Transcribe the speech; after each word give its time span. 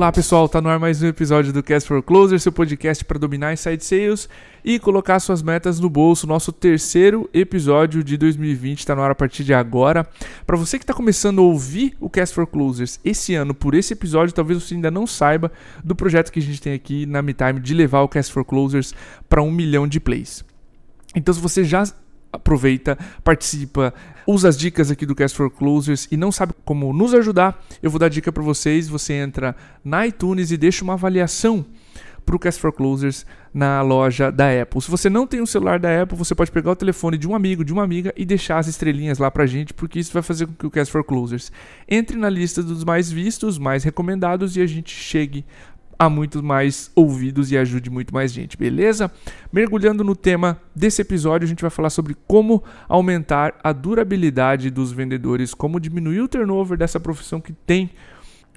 Olá 0.00 0.10
pessoal, 0.10 0.48
tá 0.48 0.62
no 0.62 0.70
ar 0.70 0.78
mais 0.78 1.02
um 1.02 1.08
episódio 1.08 1.52
do 1.52 1.62
Cast 1.62 1.86
for 1.86 2.02
Closer, 2.02 2.40
seu 2.40 2.50
podcast 2.50 3.04
para 3.04 3.18
dominar 3.18 3.52
inside 3.52 3.84
sales 3.84 4.30
e 4.64 4.78
colocar 4.78 5.20
suas 5.20 5.42
metas 5.42 5.78
no 5.78 5.90
bolso. 5.90 6.26
Nosso 6.26 6.52
terceiro 6.52 7.28
episódio 7.34 8.02
de 8.02 8.16
2020 8.16 8.78
está 8.78 8.96
no 8.96 9.02
ar 9.02 9.10
a 9.10 9.14
partir 9.14 9.44
de 9.44 9.52
agora. 9.52 10.08
Para 10.46 10.56
você 10.56 10.78
que 10.78 10.84
está 10.84 10.94
começando 10.94 11.40
a 11.40 11.42
ouvir 11.42 11.94
o 12.00 12.08
Cast 12.08 12.34
for 12.34 12.46
Closers 12.46 12.98
esse 13.04 13.34
ano, 13.34 13.52
por 13.52 13.74
esse 13.74 13.92
episódio, 13.92 14.34
talvez 14.34 14.62
você 14.62 14.74
ainda 14.74 14.90
não 14.90 15.06
saiba 15.06 15.52
do 15.84 15.94
projeto 15.94 16.32
que 16.32 16.38
a 16.38 16.42
gente 16.42 16.62
tem 16.62 16.72
aqui 16.72 17.04
na 17.04 17.20
MeTime 17.20 17.60
de 17.60 17.74
levar 17.74 18.00
o 18.00 18.08
Cast 18.08 18.32
for 18.32 18.42
Closers 18.42 18.94
para 19.28 19.42
um 19.42 19.50
milhão 19.50 19.86
de 19.86 20.00
plays. 20.00 20.42
Então, 21.14 21.34
se 21.34 21.40
você 21.42 21.62
já 21.62 21.84
aproveita, 22.32 22.96
participa, 23.22 23.92
usa 24.30 24.48
as 24.48 24.56
dicas 24.56 24.90
aqui 24.90 25.04
do 25.04 25.14
Cast 25.14 25.36
for 25.36 25.50
Closers 25.50 26.06
e 26.10 26.16
não 26.16 26.30
sabe 26.30 26.54
como 26.64 26.92
nos 26.92 27.12
ajudar, 27.14 27.62
eu 27.82 27.90
vou 27.90 27.98
dar 27.98 28.08
dica 28.08 28.32
para 28.32 28.42
vocês. 28.42 28.88
Você 28.88 29.14
entra 29.14 29.56
na 29.84 30.06
iTunes 30.06 30.50
e 30.50 30.56
deixa 30.56 30.84
uma 30.84 30.94
avaliação 30.94 31.64
para 32.24 32.36
o 32.36 32.38
Cast 32.38 32.60
for 32.60 32.72
Closers 32.72 33.26
na 33.52 33.82
loja 33.82 34.30
da 34.30 34.48
Apple. 34.62 34.80
Se 34.80 34.90
você 34.90 35.10
não 35.10 35.26
tem 35.26 35.40
um 35.40 35.46
celular 35.46 35.80
da 35.80 36.02
Apple, 36.02 36.16
você 36.16 36.34
pode 36.34 36.52
pegar 36.52 36.70
o 36.70 36.76
telefone 36.76 37.18
de 37.18 37.26
um 37.26 37.34
amigo, 37.34 37.64
de 37.64 37.72
uma 37.72 37.82
amiga 37.82 38.12
e 38.16 38.24
deixar 38.24 38.58
as 38.58 38.68
estrelinhas 38.68 39.18
lá 39.18 39.30
para 39.30 39.46
gente, 39.46 39.74
porque 39.74 39.98
isso 39.98 40.12
vai 40.12 40.22
fazer 40.22 40.46
com 40.46 40.52
que 40.52 40.66
o 40.66 40.70
Cast 40.70 40.92
for 40.92 41.02
Closers 41.02 41.50
entre 41.88 42.16
na 42.16 42.28
lista 42.28 42.62
dos 42.62 42.84
mais 42.84 43.10
vistos, 43.10 43.58
mais 43.58 43.82
recomendados 43.82 44.56
e 44.56 44.60
a 44.60 44.66
gente 44.66 44.94
chegue 44.94 45.44
a 46.00 46.08
muito 46.08 46.42
mais 46.42 46.90
ouvidos 46.96 47.52
e 47.52 47.58
ajude 47.58 47.90
muito 47.90 48.14
mais 48.14 48.32
gente, 48.32 48.56
beleza? 48.56 49.12
Mergulhando 49.52 50.02
no 50.02 50.16
tema 50.16 50.58
desse 50.74 51.02
episódio, 51.02 51.44
a 51.44 51.48
gente 51.48 51.60
vai 51.60 51.70
falar 51.70 51.90
sobre 51.90 52.16
como 52.26 52.64
aumentar 52.88 53.54
a 53.62 53.70
durabilidade 53.70 54.70
dos 54.70 54.92
vendedores, 54.92 55.52
como 55.52 55.78
diminuir 55.78 56.22
o 56.22 56.28
turnover 56.28 56.78
dessa 56.78 56.98
profissão 56.98 57.38
que 57.38 57.52
tem 57.52 57.90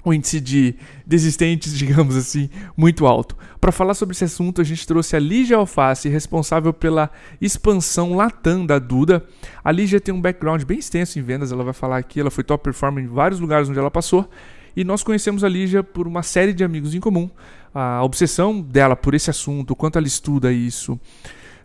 o 0.02 0.14
índice 0.14 0.40
de 0.40 0.74
desistentes, 1.06 1.72
digamos 1.76 2.16
assim, 2.16 2.48
muito 2.74 3.06
alto. 3.06 3.36
Para 3.60 3.70
falar 3.70 3.92
sobre 3.92 4.14
esse 4.14 4.24
assunto, 4.24 4.62
a 4.62 4.64
gente 4.64 4.86
trouxe 4.86 5.14
a 5.14 5.18
Lígia 5.18 5.58
Alface, 5.58 6.08
responsável 6.08 6.72
pela 6.72 7.10
expansão 7.42 8.14
Latam 8.14 8.64
da 8.64 8.78
Duda. 8.78 9.22
A 9.62 9.70
Lígia 9.70 10.00
tem 10.00 10.14
um 10.14 10.20
background 10.20 10.62
bem 10.64 10.78
extenso 10.78 11.18
em 11.18 11.22
vendas, 11.22 11.52
ela 11.52 11.62
vai 11.62 11.74
falar 11.74 11.98
aqui, 11.98 12.20
ela 12.20 12.30
foi 12.30 12.42
top 12.42 12.64
performer 12.64 13.04
em 13.04 13.06
vários 13.06 13.38
lugares 13.38 13.68
onde 13.68 13.78
ela 13.78 13.90
passou 13.90 14.30
e 14.76 14.84
nós 14.84 15.02
conhecemos 15.02 15.44
a 15.44 15.48
Lígia 15.48 15.82
por 15.82 16.06
uma 16.06 16.22
série 16.22 16.52
de 16.52 16.64
amigos 16.64 16.94
em 16.94 17.00
comum. 17.00 17.30
A 17.74 18.02
obsessão 18.02 18.60
dela 18.60 18.96
por 18.96 19.14
esse 19.14 19.30
assunto, 19.30 19.72
o 19.72 19.76
quanto 19.76 19.98
ela 19.98 20.06
estuda 20.06 20.52
isso, 20.52 20.98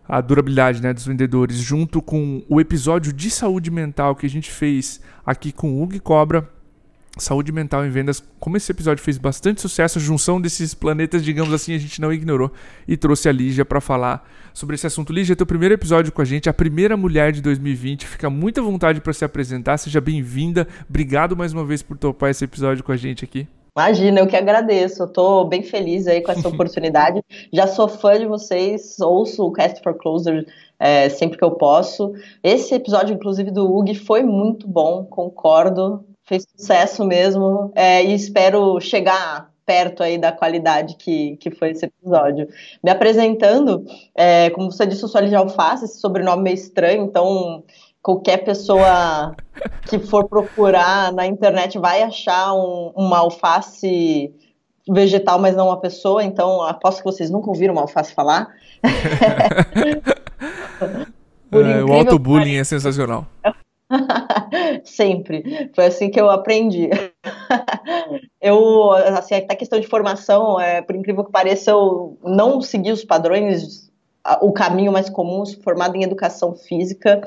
a 0.07 0.21
durabilidade 0.21 0.81
né, 0.81 0.91
dos 0.91 1.05
vendedores, 1.05 1.57
junto 1.57 2.01
com 2.01 2.43
o 2.49 2.59
episódio 2.59 3.13
de 3.13 3.29
saúde 3.29 3.69
mental 3.69 4.15
que 4.15 4.25
a 4.25 4.29
gente 4.29 4.49
fez 4.49 4.99
aqui 5.25 5.51
com 5.51 5.73
o 5.73 5.83
Hugo 5.83 6.01
Cobra, 6.01 6.49
saúde 7.17 7.51
mental 7.51 7.85
em 7.85 7.89
vendas. 7.89 8.23
Como 8.39 8.57
esse 8.57 8.71
episódio 8.71 9.03
fez 9.03 9.17
bastante 9.17 9.61
sucesso, 9.61 9.97
a 9.97 10.01
junção 10.01 10.39
desses 10.39 10.73
planetas, 10.73 11.23
digamos 11.23 11.53
assim, 11.53 11.73
a 11.73 11.77
gente 11.77 11.99
não 11.99 12.13
ignorou 12.13 12.51
e 12.87 12.95
trouxe 12.95 13.27
a 13.27 13.31
Lígia 13.31 13.65
para 13.65 13.81
falar 13.81 14.27
sobre 14.53 14.75
esse 14.75 14.87
assunto. 14.87 15.11
Lígia, 15.13 15.35
teu 15.35 15.45
primeiro 15.45 15.73
episódio 15.73 16.11
com 16.11 16.21
a 16.21 16.25
gente, 16.25 16.49
a 16.49 16.53
primeira 16.53 16.95
mulher 16.95 17.31
de 17.31 17.41
2020. 17.41 18.05
Fica 18.05 18.29
muita 18.29 18.61
vontade 18.61 19.01
para 19.01 19.13
se 19.13 19.25
apresentar. 19.25 19.77
Seja 19.77 19.99
bem-vinda. 19.99 20.67
Obrigado 20.87 21.35
mais 21.35 21.53
uma 21.53 21.65
vez 21.65 21.81
por 21.81 21.97
topar 21.97 22.29
esse 22.29 22.43
episódio 22.43 22.83
com 22.83 22.91
a 22.91 22.97
gente 22.97 23.23
aqui. 23.23 23.47
Imagina, 23.77 24.19
eu 24.19 24.27
que 24.27 24.35
agradeço. 24.35 25.03
Eu 25.03 25.07
tô 25.07 25.45
bem 25.45 25.63
feliz 25.63 26.07
aí 26.07 26.21
com 26.21 26.31
essa 26.31 26.47
oportunidade. 26.49 27.21
Já 27.53 27.67
sou 27.67 27.87
fã 27.87 28.19
de 28.19 28.25
vocês, 28.25 28.99
ouço 28.99 29.45
o 29.45 29.51
Cast 29.51 29.81
for 29.81 29.93
Closer 29.93 30.45
é, 30.79 31.09
sempre 31.09 31.37
que 31.37 31.43
eu 31.43 31.51
posso. 31.51 32.13
Esse 32.41 32.73
episódio, 32.73 33.13
inclusive, 33.13 33.51
do 33.51 33.77
UG 33.77 33.95
foi 33.95 34.23
muito 34.23 34.67
bom, 34.67 35.03
concordo 35.05 36.05
fez 36.29 36.45
sucesso 36.55 37.03
mesmo 37.03 37.73
é, 37.75 38.05
e 38.05 38.13
espero 38.13 38.79
chegar 38.79 39.49
perto 39.65 40.03
aí 40.03 40.17
da 40.17 40.31
qualidade 40.31 40.95
que, 40.95 41.35
que 41.37 41.51
foi 41.51 41.71
esse 41.71 41.85
episódio. 41.85 42.47
Me 42.83 42.91
apresentando, 42.91 43.83
é, 44.15 44.51
como 44.51 44.71
você 44.71 44.85
disse, 44.85 45.03
eu 45.03 45.09
sou 45.09 45.19
Ligia 45.21 45.39
Alface, 45.39 45.85
esse 45.85 45.99
sobrenome 45.99 46.43
meio 46.43 46.53
estranho, 46.53 47.03
então 47.03 47.63
qualquer 48.01 48.37
pessoa 48.37 49.35
que 49.87 49.99
for 49.99 50.27
procurar 50.27 51.11
na 51.11 51.25
internet 51.25 51.77
vai 51.77 52.03
achar 52.03 52.53
um, 52.53 52.91
uma 52.95 53.19
alface 53.19 54.33
vegetal, 54.87 55.39
mas 55.39 55.55
não 55.55 55.67
uma 55.67 55.79
pessoa, 55.79 56.23
então 56.23 56.61
aposto 56.63 56.99
que 56.99 57.05
vocês 57.05 57.29
nunca 57.29 57.49
ouviram 57.49 57.73
uma 57.73 57.81
alface 57.81 58.13
falar. 58.13 58.47
é, 61.51 61.83
o 61.83 61.93
auto-bullying 61.93 62.55
é 62.55 62.63
sensacional. 62.63 63.27
Sempre. 64.83 65.71
Foi 65.73 65.85
assim 65.85 66.09
que 66.09 66.19
eu 66.19 66.29
aprendi. 66.29 66.89
eu, 68.41 68.91
assim, 68.91 69.35
até 69.35 69.55
questão 69.55 69.79
de 69.79 69.87
formação, 69.87 70.59
é, 70.59 70.81
por 70.81 70.95
incrível 70.95 71.23
que 71.23 71.31
pareça, 71.31 71.71
eu 71.71 72.17
não 72.23 72.61
segui 72.61 72.91
os 72.91 73.03
padrões, 73.03 73.91
o 74.41 74.51
caminho 74.51 74.91
mais 74.91 75.09
comum, 75.09 75.43
formado 75.63 75.95
em 75.95 76.03
educação 76.03 76.53
física. 76.55 77.21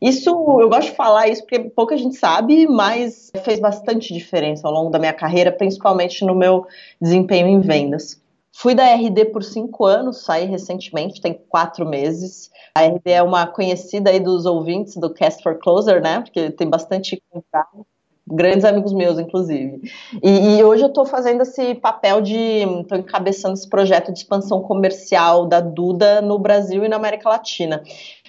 Isso, 0.00 0.30
eu 0.30 0.68
gosto 0.68 0.90
de 0.90 0.96
falar 0.96 1.28
isso 1.28 1.42
porque 1.42 1.58
pouca 1.70 1.96
gente 1.96 2.16
sabe, 2.16 2.66
mas 2.68 3.32
fez 3.44 3.58
bastante 3.58 4.14
diferença 4.14 4.66
ao 4.66 4.72
longo 4.72 4.90
da 4.90 4.98
minha 4.98 5.12
carreira, 5.12 5.50
principalmente 5.50 6.24
no 6.24 6.34
meu 6.34 6.66
desempenho 7.00 7.48
em 7.48 7.60
vendas. 7.60 8.20
Fui 8.60 8.74
da 8.74 8.92
RD 8.92 9.26
por 9.26 9.44
cinco 9.44 9.86
anos, 9.86 10.24
saí 10.24 10.44
recentemente, 10.44 11.20
tem 11.20 11.32
quatro 11.48 11.88
meses. 11.88 12.50
A 12.74 12.82
RD 12.82 13.12
é 13.12 13.22
uma 13.22 13.46
conhecida 13.46 14.10
aí 14.10 14.18
dos 14.18 14.46
ouvintes 14.46 14.96
do 14.96 15.14
Cast 15.14 15.44
for 15.44 15.60
Closer, 15.60 16.02
né? 16.02 16.22
Porque 16.22 16.50
tem 16.50 16.68
bastante 16.68 17.22
contato 17.30 17.86
grandes 18.30 18.64
amigos 18.64 18.92
meus, 18.92 19.18
inclusive. 19.18 19.80
E, 20.22 20.58
e 20.58 20.64
hoje 20.64 20.82
eu 20.82 20.88
estou 20.88 21.06
fazendo 21.06 21.42
esse 21.42 21.74
papel 21.76 22.20
de. 22.20 22.36
estou 22.36 22.98
encabeçando 22.98 23.54
esse 23.54 23.68
projeto 23.68 24.12
de 24.12 24.18
expansão 24.18 24.60
comercial 24.60 25.46
da 25.46 25.60
Duda 25.60 26.20
no 26.20 26.38
Brasil 26.38 26.84
e 26.84 26.88
na 26.88 26.96
América 26.96 27.28
Latina. 27.28 27.82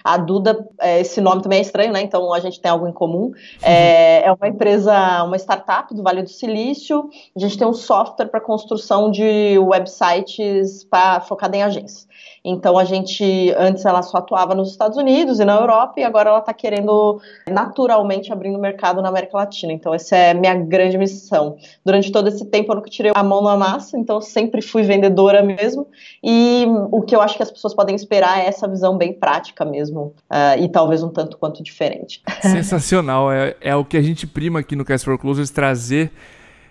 A 0.04 0.18
Duda, 0.18 0.68
é, 0.80 1.02
esse 1.02 1.22
nome 1.22 1.42
também 1.42 1.60
é 1.60 1.62
estranho, 1.62 1.94
né? 1.94 2.02
Então 2.02 2.34
a 2.34 2.40
gente 2.40 2.60
tem 2.60 2.70
algo 2.70 2.88
em 2.88 2.92
comum. 2.92 3.32
É, 3.62 4.26
é 4.26 4.32
uma 4.32 4.48
empresa, 4.48 5.24
uma 5.24 5.38
startup 5.38 5.94
do 5.94 6.04
Vale 6.04 6.24
do 6.24 6.30
Silício. 6.30 7.10
A 7.36 7.40
gente 7.40 7.58
tem 7.58 7.68
um 7.68 7.74
software 7.74 8.28
para 8.28 8.42
construção 8.42 9.12
de 9.12 9.58
websites 9.60 10.84
pra, 10.84 11.22
focado 11.22 11.56
em 11.56 11.64
agências. 11.64 12.09
Então 12.44 12.78
a 12.78 12.84
gente, 12.84 13.54
antes 13.58 13.86
ela 13.86 14.02
só 14.02 14.18
atuava 14.18 14.56
nos 14.56 14.72
Estados 14.72 14.98
Unidos 14.98 15.40
e 15.40 15.46
na 15.46 15.56
Europa, 15.56 16.00
e 16.00 16.04
agora 16.04 16.30
ela 16.30 16.40
está 16.40 16.54
querendo 16.54 17.22
naturalmente 17.50 18.32
abrir 18.32 18.50
no 18.50 18.60
mercado 18.60 19.02
na 19.02 19.10
América 19.10 19.38
Latina. 19.38 19.74
Então 19.74 19.94
essa 19.94 20.16
é 20.16 20.34
minha 20.34 20.56
grande 20.56 20.98
missão. 20.98 21.58
Durante 21.86 22.12
todo 22.12 22.28
esse 22.28 22.46
tempo 22.46 22.72
eu 22.72 22.78
nunca 22.78 22.90
tirei 22.90 23.12
a 23.14 23.24
mão 23.24 23.42
na 23.42 23.58
massa, 23.58 23.98
então 23.98 24.22
sempre 24.22 24.62
fui 24.62 24.84
vendedora 24.84 25.42
mesmo. 25.42 25.88
E 26.24 26.66
o 26.92 27.02
que 27.02 27.16
eu 27.16 27.22
acho 27.22 27.36
que 27.36 27.44
as 27.44 27.52
pessoas 27.52 27.74
podem 27.74 27.96
esperar 27.96 28.40
é 28.40 28.48
essa 28.48 28.68
visão 28.68 28.98
bem 28.98 29.14
prática 29.14 29.66
mesmo, 29.66 30.14
uh, 30.30 30.60
e 30.60 30.70
talvez 30.70 31.04
um 31.04 31.10
tanto 31.10 31.38
quanto 31.38 31.64
diferente. 31.64 32.22
Sensacional, 32.42 33.32
é, 33.32 33.56
é 33.62 33.76
o 33.76 33.84
que 33.84 33.98
a 33.98 34.02
gente 34.02 34.26
prima 34.26 34.60
aqui 34.60 34.76
no 34.76 34.86
Cast 34.86 35.06
for 35.06 35.18
Closers, 35.18 35.50
trazer 35.50 36.12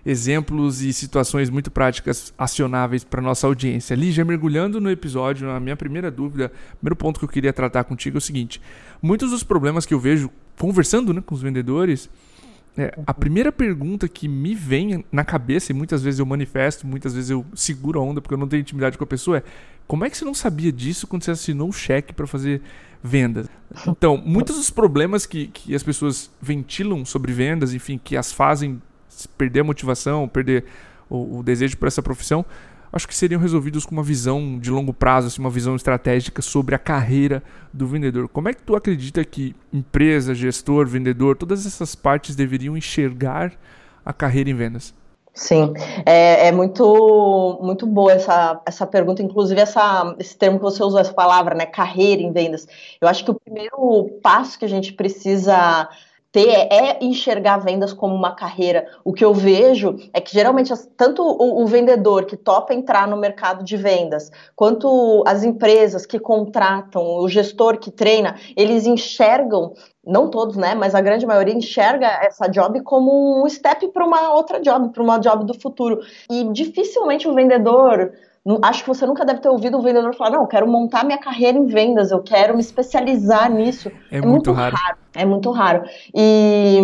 exemplos 0.05 0.83
e 0.83 0.93
situações 0.93 1.51
muito 1.51 1.71
práticas 1.71 2.33
acionáveis 2.39 3.05
para 3.05 3.21
nossa 3.21 3.47
audiência. 3.47 3.95
Lígia, 3.95 4.25
mergulhando 4.25 4.81
no 4.81 4.91
episódio, 4.91 5.51
a 5.51 5.61
minha 5.61 5.77
primeira 5.77 6.11
dúvida, 6.11 6.53
primeiro 6.79 6.97
ponto 6.97 7.19
que 7.19 7.25
eu 7.25 7.29
queria 7.29 7.53
tratar 7.53 7.85
contigo 7.85 8.17
é 8.17 8.19
o 8.19 8.21
seguinte: 8.21 8.61
muitos 9.03 9.31
dos 9.31 9.43
problemas 9.43 9.85
que 9.85 9.95
eu 9.95 10.01
vejo 10.01 10.31
conversando 10.59 11.13
né, 11.13 11.21
com 11.25 11.35
os 11.35 11.43
vendedores, 11.43 12.11
é, 12.77 12.97
a 13.07 13.13
primeira 13.13 13.51
pergunta 13.51 14.07
que 14.07 14.29
me 14.29 14.55
vem 14.55 15.05
na 15.11 15.25
cabeça, 15.25 15.73
e 15.73 15.75
muitas 15.75 16.03
vezes 16.03 16.21
eu 16.21 16.27
manifesto, 16.27 16.87
muitas 16.87 17.13
vezes 17.13 17.31
eu 17.31 17.45
seguro 17.55 17.99
a 17.99 18.03
onda 18.03 18.21
porque 18.21 18.35
eu 18.35 18.39
não 18.39 18.47
tenho 18.47 18.61
intimidade 18.61 18.97
com 18.97 19.05
a 19.05 19.07
pessoa, 19.07 19.39
é 19.39 19.43
como 19.87 20.05
é 20.05 20.11
que 20.11 20.17
você 20.17 20.25
não 20.25 20.35
sabia 20.35 20.71
disso 20.71 21.07
quando 21.07 21.25
você 21.25 21.31
assinou 21.31 21.71
o 21.71 21.73
cheque 21.73 22.13
para 22.13 22.27
fazer 22.27 22.61
vendas? 23.03 23.49
Então, 23.87 24.17
muitos 24.17 24.57
dos 24.57 24.71
problemas 24.71 25.25
que, 25.25 25.49
que 25.49 25.75
as 25.75 25.83
pessoas 25.83 26.31
ventilam 26.41 27.05
sobre 27.05 27.33
vendas, 27.33 27.73
enfim, 27.73 27.99
que 28.03 28.17
as 28.17 28.31
fazem 28.31 28.81
perder 29.27 29.61
a 29.61 29.65
motivação, 29.65 30.29
perder 30.29 30.65
o, 31.09 31.39
o, 31.39 31.43
desejo 31.43 31.77
por 31.77 31.89
essa 31.89 32.03
profissão, 32.03 32.45
acho 32.93 33.09
que 33.09 33.15
seriam 33.15 33.41
resolvidos 33.41 33.85
com 33.85 33.93
uma 33.93 34.03
visão 34.03 34.59
de 34.59 34.71
longo 34.71 34.93
prazo, 34.93 35.27
assim, 35.27 35.41
uma 35.41 35.51
visão 35.51 35.75
estratégica 35.77 36.43
sobre 36.43 36.75
a 36.75 36.79
carreira 36.79 37.43
do 37.73 37.87
vendedor. 37.87 38.29
Como 38.29 38.49
é 38.49 38.55
que 38.55 38.63
tu 38.63 38.77
acredita 38.77 39.25
que 39.25 39.55
empresa, 39.73 40.35
gestor, 40.35 40.87
vendedor, 40.87 41.37
todas 41.37 41.67
essas 41.67 41.95
partes 41.95 42.37
deveriam 42.37 42.77
enxergar 42.77 43.53
a 44.05 44.13
carreira 44.13 44.51
em 44.51 44.55
vendas? 44.55 44.95
Sim, 45.39 45.73
é, 46.05 46.49
é, 46.49 46.53
muito 46.53 47.61
muito 47.63 47.87
boa 47.87 48.13
essa, 48.13 48.61
essa 48.67 48.85
pergunta, 48.85 49.23
inclusive 49.23 49.61
essa, 49.61 50.17
esse 50.19 50.37
termo 50.37 50.59
que 50.59 50.65
você 50.65 50.83
usou, 50.83 50.99
essa 50.99 51.15
palavra, 51.15 51.55
né, 51.55 51.65
carreira 51.65 52.21
em 52.21 52.33
vendas. 52.33 52.67
Eu 53.01 53.07
acho 53.07 53.25
que 53.25 53.31
o 53.31 53.35
primeiro 53.35 54.19
passo 54.21 54.59
que 54.59 54.65
a 54.65 54.69
gente 54.69 54.93
precisa 54.93 55.89
ter 56.31 56.69
é 56.71 56.99
enxergar 57.01 57.59
vendas 57.59 57.93
como 57.93 58.15
uma 58.15 58.35
carreira. 58.35 58.87
O 59.05 59.13
que 59.13 59.25
eu 59.25 59.33
vejo 59.33 59.97
é 60.13 60.21
que 60.21 60.33
geralmente 60.33 60.73
tanto 60.97 61.23
o, 61.23 61.63
o, 61.63 61.67
vendedor 61.67 62.27
que 62.27 62.37
topa 62.37 62.75
entrar 62.75 63.09
no 63.09 63.17
mercado 63.17 63.65
de 63.65 63.77
vendas, 63.77 64.31
quanto 64.55 65.23
as 65.27 65.43
empresas 65.43 66.05
que 66.05 66.19
contratam, 66.19 67.03
o 67.03 67.29
gestor 67.29 67.79
que 67.79 67.91
treina, 67.91 68.37
eles 68.57 68.87
enxergam, 68.87 69.73
não 70.05 70.31
todos, 70.31 70.57
né, 70.57 70.75
mas 70.75 70.95
a 70.95 71.01
grande 71.01 71.27
maioria 71.27 71.55
enxerga 71.55 72.07
essa 72.23 72.47
job 72.47 72.81
como 72.83 73.43
um 73.43 73.49
step 73.49 73.89
para 73.89 74.07
uma 74.07 74.35
outra 74.35 74.61
job, 74.61 74.93
para 74.93 75.03
uma 75.03 75.19
job 75.19 75.45
do 75.45 75.59
futuro. 75.59 76.01
E 76.31 76.45
dificilmente 76.53 77.27
o 77.27 77.35
vendedor 77.35 78.13
acho 78.63 78.83
que 78.83 78.89
você 78.89 79.07
nunca 79.07 79.25
deve 79.25 79.41
ter 79.41 79.49
ouvido 79.49 79.79
um 79.79 79.83
vendedor 79.83 80.15
falar: 80.15 80.31
não, 80.31 80.43
eu 80.43 80.47
quero 80.47 80.67
montar 80.67 81.05
minha 81.05 81.19
carreira 81.19 81.59
em 81.59 81.67
vendas, 81.67 82.11
eu 82.11 82.23
quero 82.23 82.55
me 82.55 82.61
especializar 82.61 83.51
nisso. 83.51 83.89
É, 84.11 84.19
é 84.19 84.21
muito, 84.21 84.31
muito 84.31 84.53
raro. 84.53 84.77
raro. 84.77 84.99
É 85.15 85.25
muito 85.25 85.51
raro. 85.51 85.85
E 86.15 86.81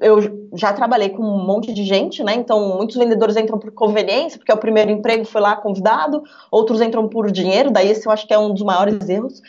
eu 0.00 0.48
já 0.54 0.72
trabalhei 0.72 1.10
com 1.10 1.22
um 1.22 1.44
monte 1.44 1.72
de 1.72 1.84
gente, 1.84 2.22
né? 2.22 2.34
Então, 2.34 2.76
muitos 2.76 2.96
vendedores 2.96 3.36
entram 3.36 3.58
por 3.58 3.70
conveniência, 3.70 4.38
porque 4.38 4.50
é 4.50 4.54
o 4.54 4.58
primeiro 4.58 4.90
emprego, 4.90 5.24
foi 5.24 5.40
lá 5.40 5.56
convidado, 5.56 6.22
outros 6.50 6.80
entram 6.80 7.08
por 7.08 7.30
dinheiro, 7.30 7.70
daí 7.70 7.90
esse 7.90 8.06
eu 8.06 8.12
acho 8.12 8.26
que 8.26 8.34
é 8.34 8.38
um 8.38 8.52
dos 8.52 8.62
maiores 8.62 9.08
erros. 9.08 9.40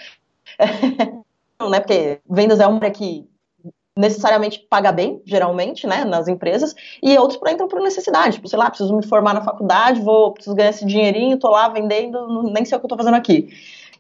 né? 1.69 1.79
Porque 1.79 2.19
vendas 2.29 2.59
é 2.59 2.67
uma 2.67 2.77
área 2.77 2.91
que 2.91 3.27
necessariamente 3.97 4.59
paga 4.69 4.91
bem, 4.91 5.21
geralmente, 5.25 5.87
né, 5.87 6.03
nas 6.03 6.27
empresas, 6.27 6.75
e 7.01 7.17
outros 7.17 7.39
entram 7.49 7.67
por 7.67 7.81
necessidade, 7.81 8.35
tipo, 8.35 8.47
sei 8.47 8.59
lá, 8.59 8.69
preciso 8.69 8.95
me 8.95 9.05
formar 9.05 9.33
na 9.33 9.41
faculdade, 9.41 10.01
vou, 10.01 10.33
preciso 10.33 10.55
ganhar 10.55 10.71
esse 10.71 10.85
dinheirinho, 10.85 11.39
tô 11.39 11.49
lá 11.49 11.69
vendendo, 11.69 12.43
nem 12.43 12.65
sei 12.65 12.77
o 12.77 12.79
que 12.79 12.85
eu 12.85 12.89
tô 12.89 12.97
fazendo 12.97 13.15
aqui. 13.15 13.47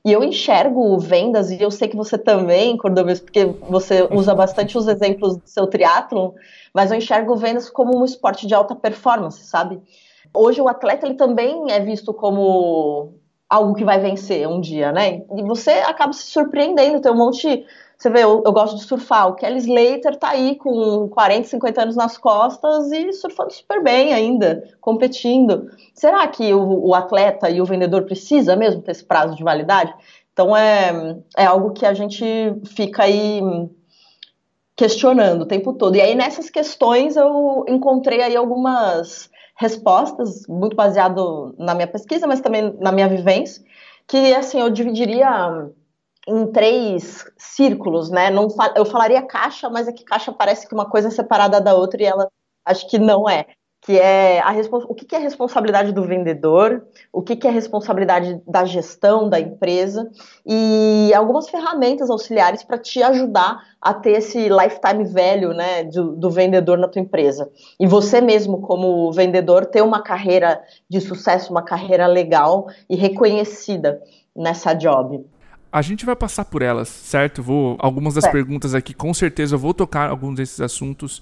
E 0.03 0.11
eu 0.11 0.23
enxergo 0.23 0.99
vendas, 0.99 1.49
e 1.49 1.59
eu 1.59 1.71
sei 1.71 1.87
que 1.87 1.95
você 1.95 2.17
também, 2.17 2.77
Cordobes, 2.77 3.19
porque 3.21 3.45
você 3.45 4.07
usa 4.11 4.35
bastante 4.35 4.77
os 4.77 4.87
exemplos 4.87 5.37
do 5.37 5.47
seu 5.47 5.65
triatlon, 5.65 6.31
mas 6.73 6.91
eu 6.91 6.97
enxergo 6.97 7.35
vendas 7.35 7.69
como 7.69 7.97
um 7.97 8.05
esporte 8.05 8.45
de 8.45 8.53
alta 8.53 8.75
performance, 8.75 9.43
sabe? 9.45 9.81
Hoje 10.33 10.61
o 10.61 10.67
atleta, 10.67 11.07
ele 11.07 11.15
também 11.15 11.71
é 11.71 11.79
visto 11.79 12.13
como 12.13 13.13
algo 13.49 13.73
que 13.73 13.85
vai 13.85 13.99
vencer 13.99 14.47
um 14.47 14.59
dia, 14.59 14.91
né? 14.91 15.21
E 15.35 15.41
você 15.41 15.71
acaba 15.71 16.11
se 16.13 16.27
surpreendendo, 16.27 17.01
tem 17.01 17.11
um 17.11 17.17
monte 17.17 17.65
você 17.97 18.09
vê, 18.09 18.23
eu, 18.23 18.43
eu, 18.45 18.51
gosto 18.51 18.75
de 18.75 18.83
surfar. 18.83 19.27
O 19.27 19.35
Kelly 19.35 19.59
Slater 19.59 20.17
tá 20.17 20.29
aí 20.29 20.55
com 20.55 21.07
40, 21.09 21.47
50 21.47 21.81
anos 21.81 21.95
nas 21.95 22.17
costas 22.17 22.91
e 22.91 23.13
surfando 23.13 23.53
super 23.53 23.81
bem 23.81 24.13
ainda, 24.13 24.69
competindo. 24.81 25.69
Será 25.93 26.27
que 26.27 26.53
o, 26.53 26.87
o 26.87 26.93
atleta 26.93 27.49
e 27.49 27.61
o 27.61 27.65
vendedor 27.65 28.03
precisa 28.03 28.55
mesmo 28.55 28.81
ter 28.81 28.91
esse 28.91 29.03
prazo 29.03 29.35
de 29.35 29.43
validade? 29.43 29.93
Então 30.33 30.55
é, 30.55 31.17
é 31.37 31.45
algo 31.45 31.71
que 31.71 31.85
a 31.85 31.93
gente 31.93 32.25
fica 32.65 33.03
aí 33.03 33.41
questionando 34.75 35.43
o 35.43 35.45
tempo 35.45 35.71
todo. 35.71 35.95
E 35.95 36.01
aí 36.01 36.13
nessas 36.15 36.49
questões 36.49 37.15
eu 37.15 37.63
encontrei 37.67 38.21
aí 38.21 38.35
algumas 38.35 39.29
respostas, 39.55 40.45
muito 40.47 40.75
baseado 40.75 41.55
na 41.57 41.73
minha 41.73 41.87
pesquisa, 41.87 42.27
mas 42.27 42.41
também 42.41 42.75
na 42.79 42.91
minha 42.91 43.07
vivência, 43.07 43.63
que 44.05 44.35
assim 44.35 44.59
eu 44.59 44.69
dividiria 44.69 45.69
em 46.27 46.51
três 46.51 47.23
círculos, 47.37 48.09
né? 48.09 48.29
Não, 48.29 48.47
eu 48.75 48.85
falaria 48.85 49.21
caixa, 49.21 49.69
mas 49.69 49.87
é 49.87 49.91
que 49.91 50.03
caixa 50.03 50.31
parece 50.31 50.67
que 50.67 50.73
uma 50.73 50.89
coisa 50.89 51.07
é 51.09 51.11
separada 51.11 51.61
da 51.61 51.75
outra 51.75 52.01
e 52.01 52.05
ela 52.05 52.27
acho 52.65 52.89
que 52.89 52.97
não 52.97 53.29
é. 53.29 53.45
Que 53.81 53.99
é 53.99 54.41
a 54.41 54.51
o 54.89 54.95
que, 54.95 55.05
que 55.05 55.15
é 55.15 55.19
responsabilidade 55.19 55.91
do 55.91 56.01
vendedor, 56.01 56.83
o 57.13 57.21
que, 57.21 57.35
que 57.35 57.47
é 57.47 57.51
responsabilidade 57.51 58.41
da 58.47 58.65
gestão 58.65 59.29
da 59.29 59.39
empresa 59.39 60.09
e 60.43 61.11
algumas 61.13 61.47
ferramentas 61.47 62.09
auxiliares 62.09 62.63
para 62.63 62.79
te 62.79 63.03
ajudar 63.03 63.61
a 63.79 63.93
ter 63.93 64.13
esse 64.13 64.49
lifetime 64.49 65.03
velho 65.03 65.53
né, 65.53 65.83
do, 65.83 66.15
do 66.15 66.31
vendedor 66.31 66.79
na 66.79 66.87
tua 66.87 66.99
empresa. 66.99 67.47
E 67.79 67.85
você 67.85 68.19
mesmo, 68.21 68.59
como 68.59 69.11
vendedor, 69.11 69.67
ter 69.67 69.83
uma 69.83 70.01
carreira 70.01 70.63
de 70.89 70.99
sucesso, 70.99 71.51
uma 71.51 71.61
carreira 71.61 72.07
legal 72.07 72.65
e 72.89 72.95
reconhecida 72.95 74.01
nessa 74.35 74.73
job. 74.73 75.23
A 75.75 75.81
gente 75.81 76.05
vai 76.05 76.15
passar 76.15 76.45
por 76.45 76.61
elas, 76.61 76.87
certo? 76.87 77.43
Vou 77.43 77.75
algumas 77.81 78.13
das 78.13 78.23
é. 78.23 78.31
perguntas 78.31 78.73
aqui, 78.73 78.93
com 78.93 79.13
certeza 79.13 79.55
eu 79.55 79.59
vou 79.59 79.73
tocar 79.73 80.09
alguns 80.09 80.37
desses 80.37 80.61
assuntos. 80.61 81.21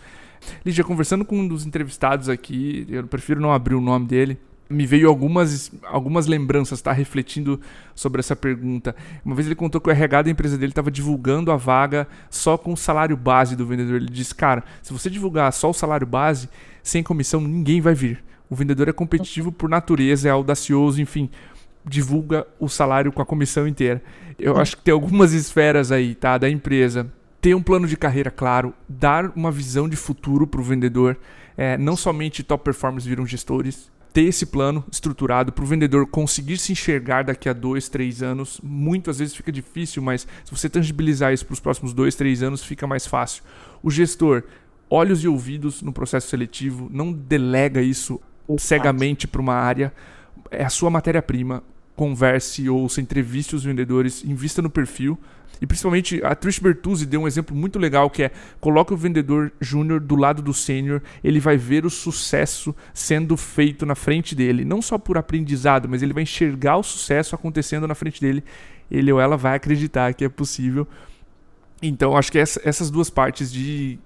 Lígia, 0.63 0.83
conversando 0.83 1.25
com 1.25 1.39
um 1.39 1.47
dos 1.47 1.65
entrevistados 1.65 2.29
aqui, 2.29 2.85
eu 2.87 3.03
prefiro 3.07 3.41
não 3.41 3.51
abrir 3.51 3.73
o 3.73 3.81
nome 3.81 4.05
dele, 4.05 4.37
me 4.69 4.85
veio 4.85 5.09
algumas, 5.09 5.71
algumas 5.81 6.27
lembranças, 6.27 6.83
tá? 6.83 6.91
Refletindo 6.91 7.59
sobre 7.95 8.19
essa 8.19 8.35
pergunta. 8.35 8.95
Uma 9.25 9.33
vez 9.33 9.47
ele 9.47 9.55
contou 9.55 9.81
que 9.81 9.89
o 9.89 9.91
RH 9.91 10.21
da 10.21 10.29
empresa 10.29 10.55
dele 10.55 10.71
estava 10.71 10.91
divulgando 10.91 11.51
a 11.51 11.55
vaga 11.55 12.07
só 12.29 12.55
com 12.55 12.73
o 12.73 12.77
salário 12.77 13.17
base 13.17 13.55
do 13.55 13.65
vendedor. 13.65 13.95
Ele 13.95 14.11
disse, 14.11 14.35
cara, 14.35 14.63
se 14.83 14.93
você 14.93 15.09
divulgar 15.09 15.51
só 15.51 15.71
o 15.71 15.73
salário 15.73 16.05
base, 16.05 16.47
sem 16.83 17.01
comissão, 17.01 17.41
ninguém 17.41 17.81
vai 17.81 17.95
vir. 17.95 18.23
O 18.51 18.55
vendedor 18.55 18.87
é 18.87 18.93
competitivo 18.93 19.51
por 19.51 19.67
natureza, 19.67 20.27
é 20.27 20.31
audacioso, 20.31 21.01
enfim 21.01 21.27
divulga 21.85 22.47
o 22.59 22.67
salário 22.67 23.11
com 23.11 23.21
a 23.21 23.25
comissão 23.25 23.67
inteira. 23.67 24.01
Eu 24.39 24.57
acho 24.57 24.77
que 24.77 24.83
tem 24.83 24.93
algumas 24.93 25.33
esferas 25.33 25.91
aí, 25.91 26.15
tá, 26.15 26.37
da 26.37 26.49
empresa. 26.49 27.11
Ter 27.41 27.55
um 27.55 27.61
plano 27.61 27.87
de 27.87 27.97
carreira 27.97 28.31
claro, 28.31 28.73
dar 28.87 29.31
uma 29.35 29.51
visão 29.51 29.87
de 29.87 29.95
futuro 29.95 30.47
para 30.47 30.61
o 30.61 30.63
vendedor. 30.63 31.17
É, 31.57 31.77
não 31.77 31.95
somente 31.95 32.43
top 32.43 32.63
performers 32.63 33.05
viram 33.05 33.25
gestores. 33.25 33.91
Ter 34.13 34.23
esse 34.23 34.45
plano 34.45 34.85
estruturado 34.91 35.51
para 35.51 35.63
o 35.63 35.67
vendedor 35.67 36.05
conseguir 36.07 36.57
se 36.57 36.71
enxergar 36.71 37.23
daqui 37.23 37.49
a 37.49 37.53
dois, 37.53 37.89
três 37.89 38.21
anos. 38.23 38.59
Muitas 38.63 39.19
vezes 39.19 39.35
fica 39.35 39.51
difícil, 39.51 40.01
mas 40.01 40.27
se 40.45 40.51
você 40.51 40.69
tangibilizar 40.69 41.33
isso 41.33 41.45
para 41.45 41.53
os 41.53 41.59
próximos 41.59 41.93
dois, 41.93 42.15
três 42.15 42.43
anos, 42.43 42.63
fica 42.63 42.85
mais 42.85 43.05
fácil. 43.07 43.43
O 43.81 43.89
gestor, 43.89 44.43
olhos 44.89 45.23
e 45.23 45.27
ouvidos 45.27 45.81
no 45.81 45.91
processo 45.91 46.27
seletivo, 46.27 46.89
não 46.91 47.11
delega 47.11 47.81
isso 47.81 48.21
cegamente 48.57 49.27
para 49.27 49.41
uma 49.41 49.55
área. 49.55 49.91
É 50.51 50.63
a 50.63 50.69
sua 50.69 50.89
matéria-prima 50.89 51.63
converse, 51.95 52.69
ouça, 52.69 53.01
entreviste 53.01 53.55
os 53.55 53.63
vendedores, 53.63 54.23
invista 54.23 54.61
no 54.61 54.69
perfil. 54.69 55.17
E 55.61 55.65
principalmente 55.65 56.21
a 56.25 56.35
Trish 56.35 56.59
Bertuzzi 56.59 57.05
deu 57.05 57.21
um 57.21 57.27
exemplo 57.27 57.55
muito 57.55 57.79
legal 57.79 58.09
que 58.09 58.23
é 58.23 58.31
coloque 58.59 58.93
o 58.93 58.97
vendedor 58.97 59.51
júnior 59.61 59.99
do 59.99 60.15
lado 60.15 60.41
do 60.41 60.53
sênior, 60.53 61.01
ele 61.23 61.39
vai 61.39 61.55
ver 61.55 61.85
o 61.85 61.89
sucesso 61.89 62.75
sendo 62.93 63.37
feito 63.37 63.85
na 63.85 63.95
frente 63.95 64.35
dele, 64.35 64.65
não 64.65 64.81
só 64.81 64.97
por 64.97 65.17
aprendizado, 65.17 65.87
mas 65.87 66.01
ele 66.03 66.11
vai 66.11 66.23
enxergar 66.23 66.77
o 66.77 66.83
sucesso 66.83 67.33
acontecendo 67.33 67.87
na 67.87 67.95
frente 67.95 68.19
dele. 68.19 68.43
Ele 68.91 69.11
ou 69.11 69.21
ela 69.21 69.37
vai 69.37 69.55
acreditar 69.55 70.13
que 70.13 70.25
é 70.25 70.29
possível. 70.29 70.87
Então 71.81 72.17
acho 72.17 72.31
que 72.31 72.39
essa, 72.39 72.61
essas 72.65 72.89
duas 72.89 73.09
partes 73.09 73.51
de 73.51 73.99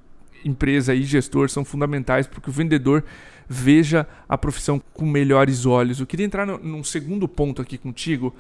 empresa 0.44 0.94
e 0.94 1.04
gestor 1.04 1.50
são 1.50 1.63
fundamentais 1.66 2.28
porque 2.28 2.50
o 2.50 2.54
vendedor 2.54 3.04
veja 3.48 4.07
a 4.28 4.38
profissão 4.38 4.81
com 4.94 5.06
melhores 5.06 5.66
olhos. 5.66 6.00
Eu 6.00 6.07
queria 6.07 6.25
entrar 6.25 6.45
num 6.45 6.84
segundo 6.84 7.28
ponto 7.28 7.62
aqui 7.62 7.78
contigo, 7.78 8.36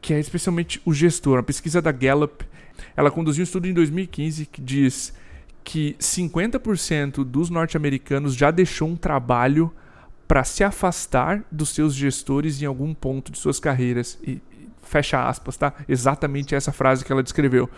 que 0.00 0.14
é 0.14 0.20
especialmente 0.20 0.80
o 0.84 0.92
gestor. 0.92 1.38
A 1.38 1.42
pesquisa 1.42 1.82
da 1.82 1.92
Gallup, 1.92 2.44
ela 2.96 3.10
conduziu 3.10 3.42
um 3.42 3.44
estudo 3.44 3.66
em 3.66 3.74
2015 3.74 4.46
que 4.46 4.60
diz 4.60 5.12
que 5.64 5.96
50% 5.98 7.24
dos 7.24 7.50
norte-americanos 7.50 8.34
já 8.34 8.50
deixou 8.50 8.88
um 8.88 8.96
trabalho 8.96 9.72
para 10.26 10.44
se 10.44 10.64
afastar 10.64 11.44
dos 11.50 11.70
seus 11.70 11.94
gestores 11.94 12.62
em 12.62 12.66
algum 12.66 12.94
ponto 12.94 13.30
de 13.30 13.38
suas 13.38 13.60
carreiras. 13.60 14.18
E 14.22 14.40
fecha 14.82 15.26
aspas, 15.28 15.56
tá? 15.56 15.74
Exatamente 15.88 16.54
essa 16.54 16.72
frase 16.72 17.04
que 17.04 17.12
ela 17.12 17.22
descreveu. 17.22 17.68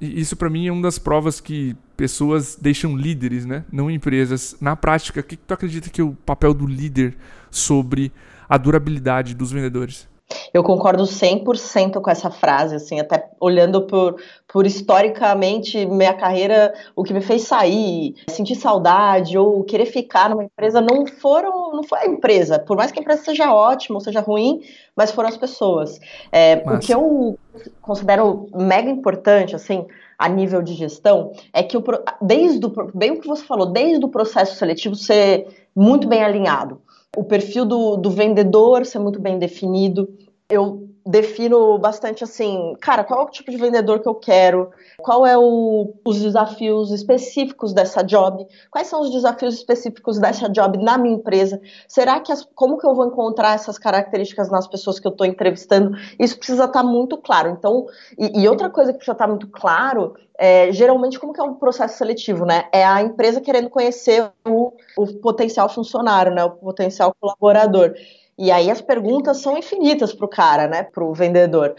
E 0.00 0.20
isso 0.20 0.36
para 0.36 0.48
mim 0.48 0.66
é 0.66 0.72
uma 0.72 0.82
das 0.82 0.98
provas 0.98 1.40
que 1.40 1.76
pessoas 1.96 2.56
deixam 2.60 2.96
líderes, 2.96 3.44
né? 3.44 3.64
não 3.72 3.90
empresas. 3.90 4.56
Na 4.60 4.76
prática, 4.76 5.20
o 5.20 5.22
que, 5.24 5.36
que 5.36 5.44
tu 5.44 5.54
acredita 5.54 5.90
que 5.90 6.00
é 6.00 6.04
o 6.04 6.12
papel 6.12 6.54
do 6.54 6.66
líder 6.66 7.16
sobre 7.50 8.12
a 8.48 8.56
durabilidade 8.56 9.34
dos 9.34 9.50
vendedores? 9.50 10.08
Eu 10.52 10.62
concordo 10.62 11.04
100% 11.04 12.00
com 12.00 12.10
essa 12.10 12.30
frase, 12.30 12.74
assim, 12.76 13.00
até 13.00 13.30
olhando 13.40 13.82
por, 13.82 14.16
por 14.46 14.66
historicamente 14.66 15.86
minha 15.86 16.12
carreira, 16.12 16.74
o 16.94 17.02
que 17.02 17.14
me 17.14 17.20
fez 17.20 17.42
sair, 17.42 18.14
sentir 18.28 18.54
saudade 18.54 19.38
ou 19.38 19.64
querer 19.64 19.86
ficar 19.86 20.28
numa 20.28 20.44
empresa 20.44 20.80
não 20.80 21.06
foram, 21.06 21.72
não 21.72 21.82
foi 21.82 22.00
a 22.00 22.06
empresa, 22.06 22.58
por 22.58 22.76
mais 22.76 22.92
que 22.92 22.98
a 22.98 23.02
empresa 23.02 23.24
seja 23.24 23.52
ótima 23.52 23.98
ou 23.98 24.00
seja 24.04 24.20
ruim, 24.20 24.60
mas 24.94 25.10
foram 25.10 25.28
as 25.28 25.36
pessoas. 25.36 25.98
É, 26.30 26.62
o 26.66 26.78
que 26.78 26.92
eu 26.92 27.38
considero 27.80 28.48
mega 28.54 28.90
importante, 28.90 29.56
assim, 29.56 29.86
a 30.18 30.28
nível 30.28 30.60
de 30.60 30.74
gestão, 30.74 31.32
é 31.52 31.62
que 31.62 31.76
o, 31.76 31.84
desde 32.20 32.66
o, 32.66 32.90
bem 32.92 33.12
o 33.12 33.20
que 33.20 33.28
você 33.28 33.44
falou, 33.44 33.66
desde 33.66 34.04
o 34.04 34.08
processo 34.08 34.56
seletivo 34.56 34.94
ser 34.94 35.46
muito 35.74 36.08
bem 36.08 36.22
alinhado 36.22 36.82
o 37.16 37.24
perfil 37.24 37.64
do, 37.64 37.96
do 37.96 38.10
vendedor 38.10 38.84
ser 38.84 38.98
muito 38.98 39.20
bem 39.20 39.38
definido, 39.38 40.08
eu 40.48 40.88
defino 41.08 41.78
bastante 41.78 42.22
assim, 42.22 42.76
cara, 42.82 43.02
qual 43.02 43.22
é 43.22 43.24
o 43.24 43.30
tipo 43.30 43.50
de 43.50 43.56
vendedor 43.56 44.00
que 44.00 44.08
eu 44.08 44.14
quero, 44.14 44.70
qual 44.98 45.26
é 45.26 45.38
o, 45.38 45.94
os 46.04 46.20
desafios 46.20 46.90
específicos 46.90 47.72
dessa 47.72 48.02
job, 48.02 48.46
quais 48.70 48.88
são 48.88 49.00
os 49.00 49.10
desafios 49.10 49.54
específicos 49.54 50.18
dessa 50.18 50.50
job 50.50 50.76
na 50.76 50.98
minha 50.98 51.14
empresa, 51.14 51.58
será 51.88 52.20
que 52.20 52.30
as, 52.30 52.46
como 52.54 52.76
que 52.76 52.86
eu 52.86 52.94
vou 52.94 53.06
encontrar 53.06 53.54
essas 53.54 53.78
características 53.78 54.50
nas 54.50 54.66
pessoas 54.68 55.00
que 55.00 55.06
eu 55.06 55.12
estou 55.12 55.26
entrevistando, 55.26 55.96
isso 56.18 56.36
precisa 56.36 56.64
estar 56.64 56.82
tá 56.82 56.86
muito 56.86 57.16
claro. 57.16 57.48
Então, 57.48 57.86
e, 58.18 58.42
e 58.42 58.48
outra 58.48 58.68
coisa 58.68 58.92
que 58.92 58.98
precisa 58.98 59.12
estar 59.12 59.24
tá 59.24 59.30
muito 59.30 59.48
claro 59.48 60.12
é, 60.38 60.70
geralmente, 60.70 61.18
como 61.18 61.32
que 61.32 61.40
é 61.40 61.42
um 61.42 61.54
processo 61.54 61.98
seletivo, 61.98 62.46
né? 62.46 62.68
É 62.70 62.84
a 62.84 63.02
empresa 63.02 63.40
querendo 63.40 63.68
conhecer 63.68 64.30
o, 64.46 64.72
o 64.96 65.06
potencial 65.14 65.68
funcionário, 65.68 66.32
né? 66.32 66.44
O 66.44 66.50
potencial 66.50 67.12
colaborador. 67.18 67.92
E 68.38 68.50
aí 68.52 68.70
as 68.70 68.80
perguntas 68.80 69.38
são 69.38 69.58
infinitas 69.58 70.14
para 70.14 70.26
o 70.26 70.28
cara, 70.28 70.68
né? 70.68 70.84
Para 70.84 71.04
o 71.04 71.12
vendedor. 71.12 71.74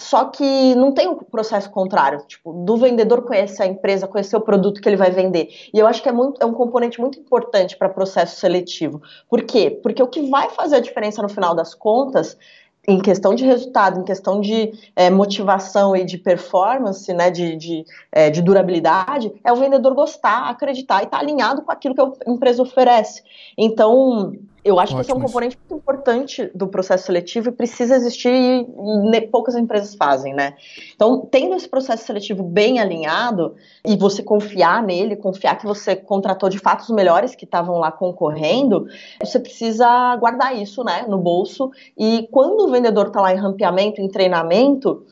Só 0.00 0.24
que 0.24 0.74
não 0.74 0.92
tem 0.92 1.06
o 1.06 1.12
um 1.12 1.16
processo 1.18 1.70
contrário, 1.70 2.24
tipo, 2.26 2.52
do 2.52 2.76
vendedor 2.76 3.22
conhecer 3.22 3.62
a 3.62 3.66
empresa, 3.66 4.08
conhecer 4.08 4.36
o 4.36 4.40
produto 4.40 4.80
que 4.80 4.88
ele 4.88 4.96
vai 4.96 5.10
vender. 5.10 5.48
E 5.72 5.78
eu 5.78 5.86
acho 5.86 6.02
que 6.02 6.08
é, 6.08 6.12
muito, 6.12 6.42
é 6.42 6.46
um 6.46 6.54
componente 6.54 7.00
muito 7.00 7.20
importante 7.20 7.76
para 7.76 7.88
processo 7.88 8.40
seletivo. 8.40 9.00
Por 9.28 9.42
quê? 9.42 9.70
Porque 9.82 10.02
o 10.02 10.08
que 10.08 10.28
vai 10.28 10.50
fazer 10.50 10.76
a 10.76 10.80
diferença 10.80 11.22
no 11.22 11.28
final 11.28 11.54
das 11.54 11.74
contas 11.74 12.36
em 12.88 13.00
questão 13.00 13.34
de 13.34 13.44
resultado, 13.44 14.00
em 14.00 14.04
questão 14.04 14.40
de 14.40 14.72
é, 14.96 15.08
motivação 15.08 15.94
e 15.94 16.04
de 16.04 16.18
performance, 16.18 17.12
né, 17.12 17.30
de, 17.30 17.54
de, 17.54 17.84
é, 18.10 18.28
de, 18.28 18.42
durabilidade, 18.42 19.32
é 19.44 19.52
o 19.52 19.56
vendedor 19.56 19.94
gostar, 19.94 20.48
acreditar 20.48 21.00
e 21.00 21.04
estar 21.04 21.18
tá 21.18 21.22
alinhado 21.22 21.62
com 21.62 21.70
aquilo 21.70 21.94
que 21.94 22.00
a 22.00 22.10
empresa 22.26 22.60
oferece. 22.60 23.22
Então, 23.56 24.32
eu 24.64 24.78
acho 24.78 24.94
Ótimo. 24.94 24.98
que 24.98 25.02
esse 25.02 25.10
é 25.10 25.14
um 25.14 25.20
componente 25.20 25.58
muito 25.58 25.80
importante 25.80 26.50
do 26.54 26.68
processo 26.68 27.06
seletivo 27.06 27.48
e 27.48 27.52
precisa 27.52 27.96
existir 27.96 28.30
e 28.32 29.20
poucas 29.22 29.56
empresas 29.56 29.94
fazem, 29.94 30.32
né? 30.32 30.54
Então, 30.94 31.26
tendo 31.30 31.56
esse 31.56 31.68
processo 31.68 32.04
seletivo 32.04 32.44
bem 32.44 32.78
alinhado 32.78 33.56
e 33.84 33.96
você 33.96 34.22
confiar 34.22 34.82
nele, 34.82 35.16
confiar 35.16 35.58
que 35.58 35.66
você 35.66 35.96
contratou 35.96 36.48
de 36.48 36.58
fato 36.58 36.82
os 36.82 36.90
melhores 36.90 37.34
que 37.34 37.44
estavam 37.44 37.78
lá 37.78 37.90
concorrendo, 37.90 38.86
você 39.20 39.40
precisa 39.40 40.14
guardar 40.16 40.56
isso, 40.56 40.84
né, 40.84 41.04
no 41.08 41.18
bolso 41.18 41.70
e 41.98 42.28
quando 42.30 42.60
o 42.60 42.70
vendedor 42.70 43.08
está 43.08 43.20
lá 43.20 43.32
em 43.34 43.38
rampeamento, 43.38 44.00
em 44.00 44.08
treinamento, 44.08 45.04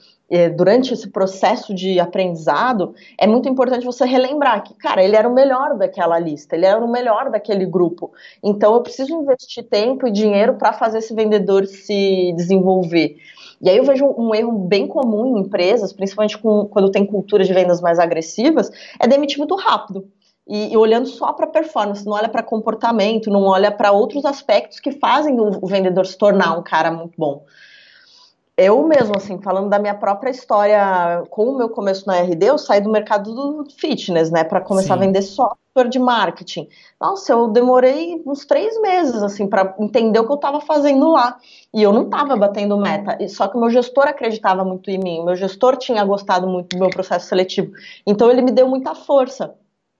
durante 0.49 0.95
esse 0.95 1.11
processo 1.11 1.75
de 1.75 1.99
aprendizado, 1.99 2.95
é 3.19 3.27
muito 3.27 3.49
importante 3.49 3.85
você 3.85 4.05
relembrar 4.05 4.63
que, 4.63 4.75
cara, 4.75 5.03
ele 5.03 5.17
era 5.17 5.29
o 5.29 5.35
melhor 5.35 5.77
daquela 5.77 6.19
lista, 6.21 6.55
ele 6.55 6.67
era 6.67 6.79
o 6.79 6.91
melhor 6.91 7.31
daquele 7.31 7.67
grupo. 7.67 8.13
Então, 8.43 8.75
eu 8.75 8.81
preciso 8.81 9.13
investir 9.13 9.65
tempo 9.65 10.07
e 10.07 10.13
dinheiro 10.13 10.55
para 10.55 10.73
fazer 10.73 10.99
esse 10.99 11.13
vendedor 11.13 11.67
se 11.67 12.33
desenvolver. 12.37 13.17
E 13.61 13.69
aí 13.69 13.77
eu 13.77 13.85
vejo 13.85 14.07
um 14.07 14.35
erro 14.35 14.53
bem 14.53 14.87
comum 14.87 15.37
em 15.37 15.41
empresas, 15.41 15.93
principalmente 15.93 16.39
com, 16.39 16.65
quando 16.67 16.91
tem 16.91 17.05
cultura 17.05 17.45
de 17.45 17.53
vendas 17.53 17.81
mais 17.81 17.99
agressivas, 17.99 18.71
é 19.01 19.09
demitir 19.09 19.39
muito 19.39 19.57
rápido. 19.57 20.09
E, 20.49 20.73
e, 20.73 20.77
olhando 20.77 21.07
só 21.07 21.33
para 21.33 21.47
performance, 21.47 22.05
não 22.05 22.13
olha 22.13 22.29
para 22.29 22.43
comportamento, 22.43 23.31
não 23.31 23.45
olha 23.45 23.71
para 23.71 23.93
outros 23.93 24.25
aspectos 24.25 24.81
que 24.81 24.93
fazem 24.93 25.39
o, 25.39 25.51
o, 25.63 25.67
vendedor 25.67 26.07
se 26.07 26.17
tornar 26.17 26.59
um 26.59 26.63
cara 26.63 26.91
muito 26.91 27.15
bom 27.17 27.45
eu 28.61 28.87
mesmo, 28.87 29.17
assim, 29.17 29.41
falando 29.41 29.69
da 29.71 29.79
minha 29.79 29.95
própria 29.95 30.31
história 30.31 31.25
com 31.31 31.45
o 31.45 31.57
meu 31.57 31.69
começo 31.69 32.07
na 32.07 32.19
RD, 32.21 32.45
eu 32.45 32.59
saí 32.59 32.81
do 32.81 32.91
mercado 32.91 33.35
do 33.35 33.65
fitness, 33.77 34.31
né, 34.31 34.45
para 34.45 34.61
começar 34.61 34.95
Sim. 34.95 35.01
a 35.01 35.07
vender 35.07 35.23
software 35.23 35.89
de 35.89 35.99
marketing. 35.99 36.69
Nossa, 37.01 37.33
eu 37.33 37.49
demorei 37.49 38.23
uns 38.27 38.45
três 38.45 38.79
meses, 38.81 39.23
assim, 39.23 39.47
para 39.47 39.75
entender 39.79 40.19
o 40.21 40.27
que 40.27 40.33
eu 40.33 40.37
estava 40.37 40.61
fazendo 40.61 41.11
lá. 41.11 41.39
E 41.73 41.83
eu 41.83 41.93
não 41.93 42.03
estava 42.03 42.37
batendo 42.37 42.77
meta, 42.77 43.17
só 43.29 43.49
que 43.49 43.57
o 43.57 43.61
meu 43.61 43.71
gestor 43.71 44.09
acreditava 44.09 44.65
muito 44.65 44.91
em 44.91 44.99
mim, 44.99 45.21
o 45.21 45.25
meu 45.25 45.37
gestor 45.37 45.77
tinha 45.77 46.05
gostado 46.05 46.47
muito 46.47 46.77
do 46.77 46.81
meu 46.81 46.91
processo 46.91 47.29
seletivo. 47.29 47.73
Então, 48.07 48.31
ele 48.31 48.43
me 48.43 48.51
deu 48.51 48.69
muita 48.69 48.95
força. 48.95 49.55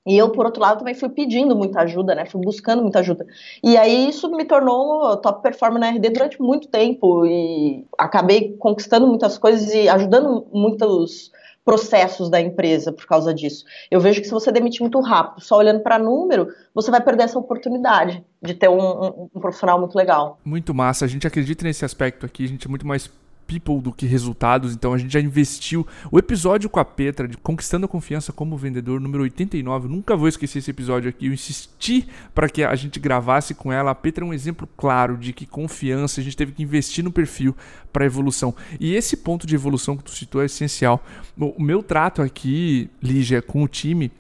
E 0.07 0.17
eu, 0.17 0.31
por 0.31 0.47
outro 0.47 0.63
lado, 0.63 0.79
também 0.79 0.95
fui 0.95 1.11
pedindo 1.11 1.55
muita 1.55 1.81
ajuda, 1.81 2.15
né? 2.15 2.25
Fui 2.25 2.41
buscando 2.41 2.83
muita 2.83 3.01
ajuda. 3.01 3.27
E 3.63 3.77
aí 3.77 4.09
isso 4.09 4.31
me 4.31 4.45
tornou 4.45 5.17
top 5.19 5.43
performer 5.43 5.79
na 5.79 5.91
RD 5.91 6.11
durante 6.11 6.41
muito 6.41 6.69
tempo 6.69 7.27
e 7.27 7.85
acabei 7.99 8.57
conquistando 8.59 9.07
muitas 9.07 9.37
coisas 9.37 9.73
e 9.75 9.89
ajudando 9.89 10.47
muitos 10.53 11.31
processos 11.65 12.31
da 12.31 12.41
empresa 12.41 12.93
por 12.93 13.07
causa 13.07 13.35
disso. 13.35 13.65
Eu 13.91 14.01
vejo 14.01 14.21
que 14.21 14.27
se 14.27 14.33
você 14.33 14.51
demitir 14.51 14.81
muito 14.81 14.99
rápido, 15.01 15.45
só 15.45 15.59
olhando 15.59 15.81
para 15.81 15.99
número, 15.99 16.49
você 16.75 16.91
vai 16.91 17.03
perder 17.03 17.25
essa 17.25 17.39
oportunidade 17.39 18.25
de 18.43 18.55
ter 18.55 18.69
um, 18.69 18.81
um, 18.81 19.29
um 19.35 19.41
profissional 19.41 19.79
muito 19.79 19.95
legal. 19.95 20.39
Muito 20.45 20.75
massa. 20.75 21.05
A 21.05 21.09
gente 21.09 21.27
acredita 21.27 21.63
nesse 21.63 21.85
aspecto 21.85 22.25
aqui. 22.25 22.45
A 22.45 22.49
gente 22.49 22.67
é 22.67 22.71
muito 22.71 22.87
mais 22.87 23.11
people 23.51 23.81
do 23.81 23.93
que 23.93 24.07
resultados, 24.07 24.73
então 24.73 24.95
a 24.95 24.99
gente 24.99 25.13
já 25.13 25.21
investiu. 25.21 25.85
O 26.13 26.19
episódio 26.19 26.71
com 26.71 26.79
a 26.79 26.85
Petra, 26.85 27.27
de 27.27 27.37
Conquistando 27.37 27.87
a 27.87 27.89
Confiança 27.89 28.33
como 28.33 28.57
Vendedor, 28.57 29.01
número 29.01 29.25
89, 29.25 29.89
nunca 29.89 30.17
vou 30.17 30.29
esquecer 30.29 30.61
esse 30.61 30.71
episódio 30.71 31.11
aqui. 31.11 31.27
Eu 31.27 31.33
insisti 31.33 32.07
para 32.33 32.49
que 32.49 32.63
a 32.63 32.75
gente 32.77 33.01
gravasse 33.01 33.55
com 33.55 33.73
ela. 33.73 33.91
A 33.91 33.95
Petra 33.95 34.25
é 34.25 34.29
um 34.29 34.33
exemplo 34.33 34.69
claro 34.77 35.17
de 35.17 35.33
que 35.33 35.45
confiança, 35.45 36.21
a 36.21 36.25
gente 36.25 36.37
teve 36.37 36.53
que 36.53 36.63
investir 36.63 37.03
no 37.03 37.11
perfil 37.11 37.57
para 37.93 38.05
evolução. 38.05 38.55
E 38.79 38.95
esse 38.95 39.17
ponto 39.17 39.47
de 39.47 39.55
evolução 39.57 39.97
que 39.97 40.05
tu 40.05 40.13
citou 40.13 40.43
é 40.43 40.45
essencial. 40.45 41.05
O 41.37 41.63
meu 41.63 41.83
trato 41.83 42.23
aqui, 42.23 42.89
Lígia, 43.03 43.43
com 43.43 43.65
o 43.65 43.69
time, 43.69 44.13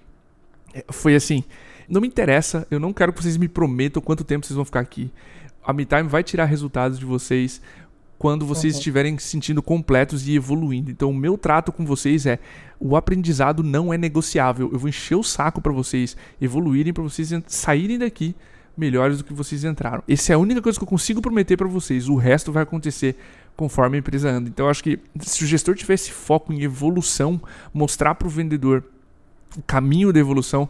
é, 0.74 0.84
foi 0.90 1.14
assim. 1.14 1.44
Não 1.88 2.00
me 2.00 2.08
interessa, 2.08 2.66
eu 2.70 2.78
não 2.78 2.92
quero 2.92 3.12
que 3.12 3.22
vocês 3.22 3.36
me 3.36 3.48
prometam 3.48 4.00
quanto 4.00 4.24
tempo 4.24 4.46
vocês 4.46 4.54
vão 4.54 4.64
ficar 4.64 4.80
aqui. 4.80 5.10
A 5.62 5.72
MeTime 5.72 6.08
vai 6.08 6.22
tirar 6.22 6.46
resultados 6.46 6.98
de 6.98 7.04
vocês 7.04 7.60
quando 8.20 8.44
vocês 8.44 8.74
uhum. 8.74 8.78
estiverem 8.78 9.18
se 9.18 9.28
sentindo 9.28 9.62
completos 9.62 10.28
e 10.28 10.36
evoluindo. 10.36 10.90
Então, 10.90 11.08
o 11.08 11.14
meu 11.14 11.38
trato 11.38 11.72
com 11.72 11.86
vocês 11.86 12.26
é: 12.26 12.38
o 12.78 12.94
aprendizado 12.94 13.62
não 13.62 13.94
é 13.94 13.96
negociável. 13.96 14.68
Eu 14.70 14.78
vou 14.78 14.90
encher 14.90 15.14
o 15.14 15.22
saco 15.22 15.58
para 15.58 15.72
vocês 15.72 16.14
evoluírem, 16.38 16.92
para 16.92 17.02
vocês 17.02 17.32
saírem 17.46 17.98
daqui 17.98 18.36
melhores 18.76 19.16
do 19.16 19.24
que 19.24 19.32
vocês 19.32 19.64
entraram. 19.64 20.02
Essa 20.06 20.32
é 20.32 20.34
a 20.34 20.38
única 20.38 20.60
coisa 20.60 20.78
que 20.78 20.82
eu 20.82 20.88
consigo 20.88 21.22
prometer 21.22 21.56
para 21.56 21.66
vocês. 21.66 22.10
O 22.10 22.14
resto 22.14 22.52
vai 22.52 22.62
acontecer 22.62 23.16
conforme 23.56 23.96
a 23.96 24.00
empresa 24.00 24.28
anda. 24.28 24.50
Então, 24.50 24.68
acho 24.68 24.84
que 24.84 24.98
se 25.20 25.42
o 25.42 25.46
gestor 25.46 25.74
tivesse 25.74 26.12
foco 26.12 26.52
em 26.52 26.60
evolução, 26.60 27.40
mostrar 27.72 28.14
para 28.16 28.28
o 28.28 28.30
vendedor 28.30 28.84
o 29.56 29.62
caminho 29.62 30.12
da 30.12 30.20
evolução, 30.20 30.68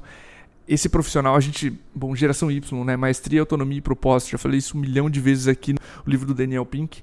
esse 0.68 0.88
profissional, 0.88 1.34
a 1.34 1.40
gente, 1.40 1.76
bom, 1.92 2.14
geração 2.14 2.48
Y, 2.48 2.84
né? 2.84 2.96
Maestria, 2.96 3.40
autonomia 3.40 3.78
e 3.78 3.82
propósito. 3.82 4.30
Já 4.30 4.38
falei 4.38 4.58
isso 4.58 4.78
um 4.78 4.80
milhão 4.80 5.10
de 5.10 5.20
vezes 5.20 5.48
aqui 5.48 5.72
no 5.72 5.80
livro 6.06 6.28
do 6.28 6.32
Daniel 6.32 6.64
Pink 6.64 7.02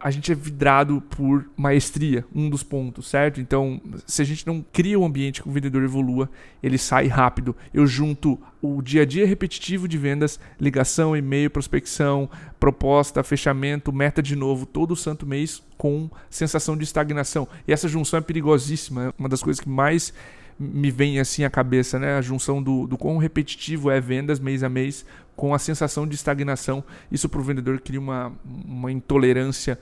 a 0.00 0.10
gente 0.10 0.30
é 0.30 0.34
vidrado 0.34 1.02
por 1.10 1.48
maestria, 1.56 2.24
um 2.34 2.48
dos 2.48 2.62
pontos, 2.62 3.08
certo? 3.08 3.40
Então, 3.40 3.80
se 4.06 4.22
a 4.22 4.24
gente 4.24 4.46
não 4.46 4.64
cria 4.72 4.98
um 4.98 5.04
ambiente 5.04 5.42
que 5.42 5.48
o 5.48 5.52
vendedor 5.52 5.82
evolua, 5.82 6.30
ele 6.62 6.78
sai 6.78 7.08
rápido. 7.08 7.54
Eu 7.74 7.86
junto 7.86 8.38
o 8.62 8.80
dia 8.80 9.02
a 9.02 9.04
dia 9.04 9.26
repetitivo 9.26 9.88
de 9.88 9.98
vendas, 9.98 10.38
ligação, 10.60 11.16
e-mail, 11.16 11.50
prospecção, 11.50 12.30
proposta, 12.60 13.22
fechamento, 13.24 13.92
meta 13.92 14.22
de 14.22 14.36
novo, 14.36 14.66
todo 14.66 14.94
santo 14.94 15.26
mês 15.26 15.62
com 15.76 16.08
sensação 16.30 16.76
de 16.76 16.84
estagnação. 16.84 17.48
E 17.66 17.72
essa 17.72 17.88
junção 17.88 18.18
é 18.18 18.22
perigosíssima, 18.22 19.06
é 19.06 19.12
uma 19.18 19.28
das 19.28 19.42
coisas 19.42 19.60
que 19.60 19.68
mais 19.68 20.12
me 20.58 20.90
vem 20.90 21.20
assim 21.20 21.44
à 21.44 21.50
cabeça, 21.50 21.98
né? 21.98 22.16
A 22.16 22.22
junção 22.22 22.62
do, 22.62 22.86
do 22.86 22.98
quão 22.98 23.16
repetitivo 23.18 23.90
é 23.90 24.00
vendas 24.00 24.40
mês 24.40 24.62
a 24.62 24.68
mês 24.68 25.04
com 25.36 25.54
a 25.54 25.58
sensação 25.58 26.06
de 26.06 26.16
estagnação. 26.16 26.82
Isso 27.12 27.28
para 27.28 27.40
o 27.40 27.44
vendedor 27.44 27.80
cria 27.80 28.00
uma, 28.00 28.32
uma 28.44 28.90
intolerância 28.90 29.78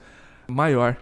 maior. 0.47 0.95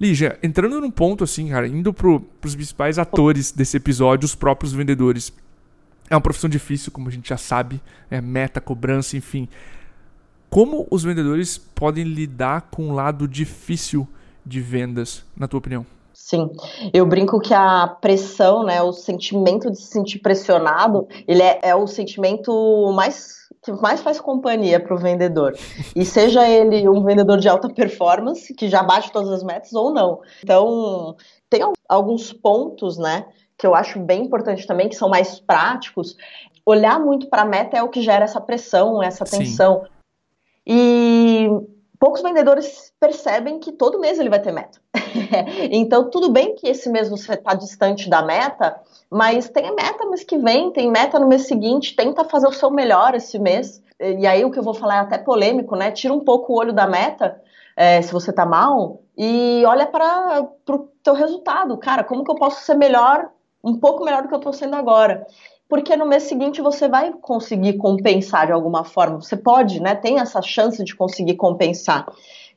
Lígia, 0.00 0.38
entrando 0.42 0.80
num 0.80 0.90
ponto 0.90 1.24
assim, 1.24 1.48
cara, 1.48 1.66
indo 1.66 1.92
para 1.92 2.08
os 2.08 2.54
principais 2.54 2.98
atores 2.98 3.50
desse 3.50 3.76
episódio, 3.76 4.26
os 4.26 4.34
próprios 4.34 4.72
vendedores. 4.72 5.32
É 6.08 6.14
uma 6.14 6.20
profissão 6.20 6.48
difícil, 6.48 6.92
como 6.92 7.08
a 7.08 7.10
gente 7.10 7.28
já 7.28 7.36
sabe, 7.36 7.80
é 8.08 8.20
meta, 8.20 8.60
cobrança, 8.60 9.16
enfim. 9.16 9.48
Como 10.48 10.86
os 10.90 11.02
vendedores 11.02 11.58
podem 11.58 12.04
lidar 12.04 12.68
com 12.70 12.90
o 12.90 12.94
lado 12.94 13.26
difícil 13.26 14.06
de 14.44 14.60
vendas, 14.60 15.24
na 15.36 15.48
tua 15.48 15.58
opinião? 15.58 15.84
Sim, 16.26 16.50
eu 16.92 17.06
brinco 17.06 17.38
que 17.38 17.54
a 17.54 17.86
pressão, 17.86 18.64
né, 18.64 18.82
o 18.82 18.92
sentimento 18.92 19.70
de 19.70 19.78
se 19.78 19.92
sentir 19.92 20.18
pressionado, 20.18 21.06
ele 21.24 21.40
é, 21.40 21.60
é 21.62 21.72
o 21.76 21.86
sentimento 21.86 22.92
mais 22.92 23.46
que 23.62 23.70
mais 23.70 24.02
faz 24.02 24.20
companhia 24.20 24.80
para 24.80 24.92
o 24.92 24.98
vendedor. 24.98 25.56
E 25.94 26.04
seja 26.04 26.48
ele 26.48 26.88
um 26.88 27.04
vendedor 27.04 27.38
de 27.38 27.48
alta 27.48 27.68
performance, 27.68 28.52
que 28.54 28.68
já 28.68 28.82
bate 28.82 29.12
todas 29.12 29.30
as 29.30 29.44
metas, 29.44 29.72
ou 29.72 29.94
não. 29.94 30.20
Então, 30.42 31.14
tem 31.48 31.60
alguns 31.88 32.32
pontos, 32.32 32.98
né, 32.98 33.24
que 33.56 33.64
eu 33.64 33.72
acho 33.72 34.00
bem 34.00 34.24
importante 34.24 34.66
também, 34.66 34.88
que 34.88 34.96
são 34.96 35.08
mais 35.08 35.38
práticos. 35.38 36.16
Olhar 36.66 36.98
muito 36.98 37.28
para 37.28 37.42
a 37.42 37.46
meta 37.46 37.76
é 37.76 37.84
o 37.84 37.88
que 37.88 38.02
gera 38.02 38.24
essa 38.24 38.40
pressão, 38.40 39.00
essa 39.00 39.24
tensão. 39.24 39.84
Sim. 39.84 39.90
E 40.66 41.48
poucos 42.00 42.20
vendedores 42.20 42.92
percebem 42.98 43.60
que 43.60 43.70
todo 43.70 44.00
mês 44.00 44.18
ele 44.18 44.28
vai 44.28 44.40
ter 44.40 44.50
meta. 44.50 44.80
então, 45.70 46.10
tudo 46.10 46.30
bem 46.30 46.54
que 46.54 46.68
esse 46.68 46.88
mês 46.88 47.08
você 47.08 47.34
está 47.34 47.54
distante 47.54 48.08
da 48.08 48.22
meta, 48.22 48.80
mas 49.10 49.48
tem 49.48 49.74
meta 49.74 50.06
mês 50.06 50.24
que 50.24 50.38
vem, 50.38 50.70
tem 50.70 50.90
meta 50.90 51.18
no 51.18 51.28
mês 51.28 51.46
seguinte, 51.46 51.94
tenta 51.94 52.24
fazer 52.24 52.46
o 52.46 52.52
seu 52.52 52.70
melhor 52.70 53.14
esse 53.14 53.38
mês, 53.38 53.82
e 54.00 54.26
aí 54.26 54.44
o 54.44 54.50
que 54.50 54.58
eu 54.58 54.62
vou 54.62 54.74
falar 54.74 54.96
é 54.96 55.00
até 55.00 55.18
polêmico, 55.18 55.74
né? 55.74 55.90
Tira 55.90 56.12
um 56.12 56.20
pouco 56.20 56.52
o 56.52 56.56
olho 56.56 56.72
da 56.72 56.86
meta, 56.86 57.40
é, 57.76 58.00
se 58.02 58.12
você 58.12 58.32
tá 58.32 58.44
mal, 58.44 59.00
e 59.16 59.62
olha 59.66 59.86
para 59.86 60.48
o 60.68 60.78
teu 61.02 61.14
resultado. 61.14 61.76
Cara, 61.78 62.04
como 62.04 62.22
que 62.22 62.30
eu 62.30 62.34
posso 62.34 62.62
ser 62.62 62.74
melhor, 62.74 63.30
um 63.64 63.78
pouco 63.78 64.04
melhor 64.04 64.22
do 64.22 64.28
que 64.28 64.34
eu 64.34 64.40
tô 64.40 64.52
sendo 64.52 64.76
agora? 64.76 65.26
Porque 65.68 65.96
no 65.96 66.06
mês 66.06 66.24
seguinte 66.24 66.60
você 66.60 66.88
vai 66.88 67.12
conseguir 67.12 67.74
compensar 67.74 68.46
de 68.46 68.52
alguma 68.52 68.84
forma. 68.84 69.20
Você 69.20 69.36
pode, 69.36 69.80
né? 69.80 69.94
Tem 69.94 70.20
essa 70.20 70.40
chance 70.40 70.82
de 70.84 70.94
conseguir 70.94 71.34
compensar. 71.34 72.06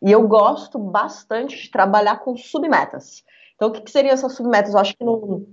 E 0.01 0.11
eu 0.11 0.27
gosto 0.27 0.79
bastante 0.79 1.63
de 1.63 1.69
trabalhar 1.69 2.19
com 2.19 2.35
submetas. 2.37 3.23
Então, 3.55 3.69
o 3.69 3.71
que, 3.71 3.81
que 3.81 3.91
seriam 3.91 4.13
essas 4.13 4.33
submetas? 4.33 4.73
Eu 4.73 4.79
acho 4.79 4.95
que 4.95 5.03
no, 5.03 5.45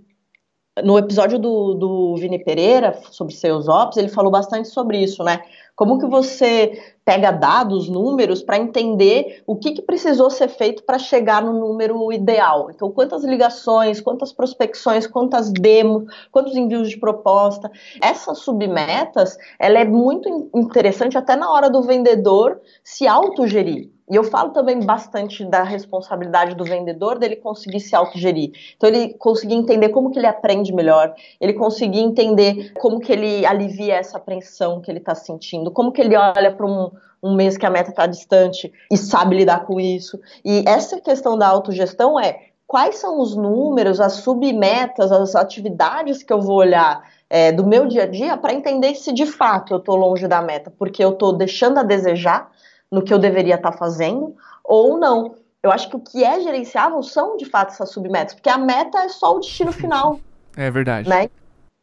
no 0.83 0.99
episódio 0.99 1.39
do, 1.39 1.75
do 1.75 2.17
Vini 2.17 2.43
Pereira, 2.43 2.99
sobre 3.11 3.35
seus 3.35 3.69
ops, 3.69 3.97
ele 3.97 4.09
falou 4.09 4.31
bastante 4.31 4.69
sobre 4.69 5.03
isso, 5.03 5.25
né? 5.25 5.43
Como 5.75 5.99
que 5.99 6.07
você 6.07 6.96
pega 7.07 7.31
dados, 7.31 7.89
números, 7.89 8.43
para 8.43 8.59
entender 8.59 9.41
o 9.47 9.55
que, 9.55 9.71
que 9.71 9.81
precisou 9.81 10.29
ser 10.29 10.49
feito 10.49 10.83
para 10.83 10.99
chegar 10.99 11.41
no 11.41 11.53
número 11.53 12.13
ideal. 12.13 12.69
Então, 12.69 12.91
quantas 12.91 13.23
ligações, 13.23 14.01
quantas 14.01 14.33
prospecções, 14.33 15.07
quantas 15.07 15.53
demos, 15.53 16.13
quantos 16.33 16.57
envios 16.57 16.91
de 16.91 16.99
proposta. 16.99 17.71
Essas 18.03 18.41
submetas, 18.41 19.39
ela 19.57 19.79
é 19.79 19.85
muito 19.85 20.51
interessante 20.53 21.17
até 21.17 21.37
na 21.37 21.49
hora 21.49 21.71
do 21.71 21.81
vendedor 21.81 22.61
se 22.83 23.07
autogerir. 23.07 23.89
E 24.09 24.15
eu 24.15 24.23
falo 24.23 24.51
também 24.51 24.79
bastante 24.79 25.45
da 25.45 25.65
responsabilidade 25.65 26.55
do 26.55 26.65
vendedor 26.65 27.19
dele 27.19 27.37
conseguir 27.37 27.81
se 27.81 27.95
autogerir. 27.95 28.53
Então 28.77 28.89
ele 28.89 29.15
conseguir 29.15 29.55
entender 29.55 29.89
como 29.89 30.13
que 30.13 30.19
ele 30.19 30.29
aprende 30.29 30.73
melhor, 30.73 31.13
ele 31.41 31.55
conseguir 31.55 32.01
entender 32.01 32.73
como 32.75 33.01
que 33.01 33.13
ele 33.13 33.45
alivia 33.45 33.95
essa 33.97 34.17
apreensão 34.17 34.81
que 34.81 34.91
ele 34.91 35.01
está 35.01 35.15
sentindo, 35.15 35.73
como 35.73 35.91
que 35.91 36.01
ele 36.01 36.17
olha 36.17 36.53
para 36.55 36.67
um, 36.67 36.93
um 37.23 37.35
mês 37.35 37.57
que 37.57 37.67
a 37.67 37.71
meta 37.71 37.91
está 37.91 38.07
distante 38.07 38.73
e 38.91 38.97
sabe 38.97 39.37
lidar 39.37 39.65
com 39.65 39.81
isso. 39.81 40.21
E 40.45 40.65
essa 40.67 41.01
questão 41.01 41.37
da 41.37 41.49
autogestão 41.49 42.19
é 42.19 42.47
quais 42.67 42.97
são 42.97 43.21
os 43.21 43.35
números, 43.35 44.01
as 44.01 44.15
submetas, 44.15 45.11
as 45.13 45.35
atividades 45.35 46.23
que 46.23 46.33
eu 46.33 46.41
vou 46.41 46.57
olhar 46.57 47.03
é, 47.29 47.53
do 47.53 47.67
meu 47.67 47.87
dia 47.87 48.05
a 48.05 48.07
dia 48.07 48.37
para 48.37 48.53
entender 48.53 48.95
se 48.95 49.13
de 49.13 49.27
fato 49.27 49.75
eu 49.75 49.79
estou 49.79 49.97
longe 49.97 50.27
da 50.29 50.43
meta, 50.43 50.73
porque 50.77 51.03
eu 51.03 51.11
estou 51.11 51.33
deixando 51.33 51.79
a 51.79 51.83
desejar 51.83 52.51
no 52.91 53.03
que 53.03 53.13
eu 53.13 53.19
deveria 53.19 53.57
estar 53.57 53.73
tá 53.73 53.77
fazendo, 53.77 54.35
ou 54.65 54.99
não. 54.99 55.35
Eu 55.63 55.73
acho 55.73 55.89
que 55.89 55.97
o 55.97 56.01
que 56.01 56.23
é 56.23 56.41
gerenciável 56.41 57.03
são, 57.03 57.37
de 57.37 57.45
fato, 57.45 57.71
essas 57.71 57.91
submetas, 57.91 58.35
porque 58.35 58.49
a 58.49 58.59
meta 58.59 58.99
é 58.99 59.09
só 59.09 59.35
o 59.35 59.41
destino 59.41 59.73
final. 59.73 60.21
É 60.57 60.71
verdade. 60.71 61.09
Né? 61.09 61.29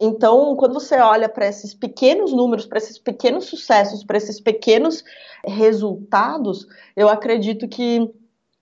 Então, 0.05 0.53
quando 0.57 0.73
você 0.73 0.97
olha 0.99 1.29
para 1.29 1.47
esses 1.47 1.73
pequenos 1.73 2.33
números, 2.33 2.65
para 2.65 2.77
esses 2.77 2.99
pequenos 2.99 3.45
sucessos, 3.45 4.03
para 4.03 4.17
esses 4.17 4.37
pequenos 4.37 5.01
resultados, 5.45 6.67
eu 6.93 7.07
acredito 7.07 7.69
que 7.69 8.13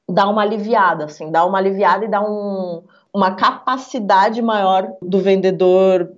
dá 0.08 0.30
uma 0.30 0.44
aliviada, 0.44 1.06
assim, 1.06 1.32
dá 1.32 1.44
uma 1.44 1.58
aliviada 1.58 2.06
e 2.06 2.08
dá 2.08 2.22
um, 2.22 2.84
uma 3.12 3.36
capacidade 3.36 4.40
maior 4.40 4.94
do 5.02 5.20
vendedor 5.20 6.16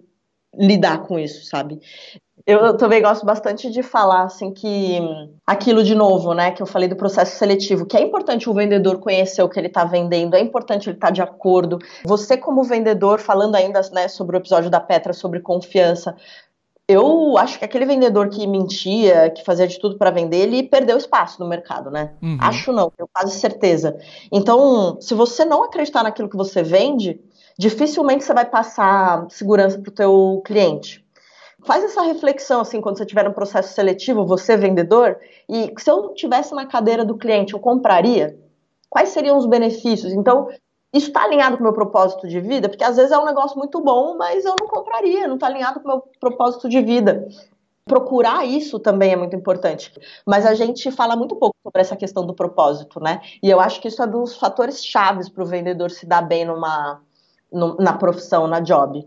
lidar 0.54 1.04
com 1.04 1.18
isso, 1.18 1.46
sabe? 1.46 1.80
Eu 2.46 2.76
também 2.76 3.02
gosto 3.02 3.26
bastante 3.26 3.72
de 3.72 3.82
falar 3.82 4.24
assim 4.24 4.54
que 4.54 5.00
aquilo 5.48 5.82
de 5.82 5.96
novo, 5.96 6.34
né, 6.34 6.52
que 6.52 6.62
eu 6.62 6.66
falei 6.66 6.90
do 6.90 6.96
processo 6.96 7.38
seletivo, 7.38 7.86
que 7.86 7.96
é 7.96 8.02
importante 8.02 8.50
o 8.50 8.54
vendedor 8.54 9.00
conhecer 9.00 9.42
o 9.42 9.48
que 9.48 9.58
ele 9.58 9.68
está 9.68 9.86
vendendo, 9.86 10.36
é 10.36 10.42
importante 10.42 10.90
ele 10.90 10.98
estar 10.98 11.08
tá 11.08 11.14
de 11.14 11.22
acordo. 11.22 11.80
Você 12.04 12.36
como 12.36 12.62
vendedor, 12.64 13.22
falando 13.22 13.56
ainda 13.56 13.80
né, 13.94 14.10
sobre 14.10 14.36
o 14.36 14.40
episódio 14.40 14.70
da 14.70 14.82
Petra 14.82 15.14
sobre 15.14 15.40
confiança, 15.40 16.18
eu 16.86 17.38
acho 17.38 17.58
que 17.58 17.64
aquele 17.64 17.86
vendedor 17.86 18.28
que 18.28 18.46
mentia, 18.46 19.30
que 19.30 19.42
fazia 19.46 19.66
de 19.66 19.80
tudo 19.80 19.98
para 19.98 20.12
vender, 20.12 20.40
ele 20.40 20.64
perdeu 20.64 20.98
espaço 20.98 21.42
no 21.42 21.48
mercado, 21.48 21.90
né? 21.90 22.12
Uhum. 22.22 22.38
Acho 22.42 22.74
não, 22.74 22.90
tenho 22.90 23.08
quase 23.14 23.40
certeza. 23.40 23.98
Então, 24.30 24.98
se 25.00 25.14
você 25.14 25.46
não 25.46 25.64
acreditar 25.64 26.04
naquilo 26.04 26.28
que 26.28 26.36
você 26.36 26.62
vende, 26.62 27.22
dificilmente 27.58 28.26
você 28.26 28.34
vai 28.34 28.46
passar 28.46 29.26
segurança 29.30 29.80
para 29.80 29.90
o 29.90 29.94
teu 29.94 30.42
cliente 30.46 31.03
faz 31.66 31.84
essa 31.84 32.02
reflexão 32.02 32.62
assim 32.62 32.82
quando 32.82 32.98
você 32.98 33.06
tiver 33.06 33.28
um 33.28 33.34
processo 33.34 33.74
seletivo, 33.74 34.26
você 34.26 34.56
vendedor, 34.58 35.18
e 35.50 35.74
se 35.78 35.90
eu 35.90 36.14
tivesse 36.14 36.54
na 36.54 36.66
cadeira 36.66 37.04
do 37.04 37.18
cliente, 37.18 37.54
eu 37.54 37.60
compraria? 37.60 38.38
Quais 38.90 39.10
seriam 39.10 39.38
os 39.38 39.46
benefícios? 39.46 40.14
Então, 40.14 40.50
isso 40.94 41.08
está 41.08 41.24
alinhado 41.24 41.58
com 41.58 41.64
o 41.64 41.66
meu 41.66 41.74
propósito 41.74 42.28
de 42.28 42.40
vida? 42.40 42.70
Porque 42.70 42.84
às 42.84 42.96
vezes 42.96 43.12
é 43.12 43.18
um 43.18 43.26
negócio 43.26 43.58
muito 43.58 43.82
bom, 43.82 44.16
mas 44.16 44.46
eu 44.46 44.56
não 44.60 44.68
compraria, 44.68 45.28
não 45.28 45.36
está 45.36 45.48
alinhado 45.48 45.80
com 45.80 45.88
o 45.88 45.92
meu 45.92 46.04
propósito 46.20 46.70
de 46.70 46.80
vida. 46.82 47.28
Procurar 47.86 48.46
isso 48.46 48.80
também 48.80 49.12
é 49.12 49.16
muito 49.16 49.36
importante. 49.36 49.92
Mas 50.26 50.46
a 50.46 50.54
gente 50.54 50.92
fala 50.92 51.16
muito 51.16 51.36
pouco 51.36 51.56
sobre 51.64 51.82
essa 51.82 51.96
questão 51.96 52.26
do 52.26 52.34
propósito, 52.36 53.00
né? 53.00 53.22
E 53.42 53.50
eu 53.50 53.60
acho 53.60 53.82
que 53.82 53.88
isso 53.88 54.02
é 54.04 54.06
um 54.06 54.12
dos 54.12 54.38
fatores 54.38 54.86
chaves 54.86 55.28
para 55.28 55.44
o 55.44 55.48
vendedor 55.48 55.90
se 55.90 56.06
dar 56.06 56.22
bem 56.22 56.46
numa, 56.46 57.02
na 57.80 57.94
profissão, 57.94 58.48
na 58.48 58.60
job. 58.60 59.06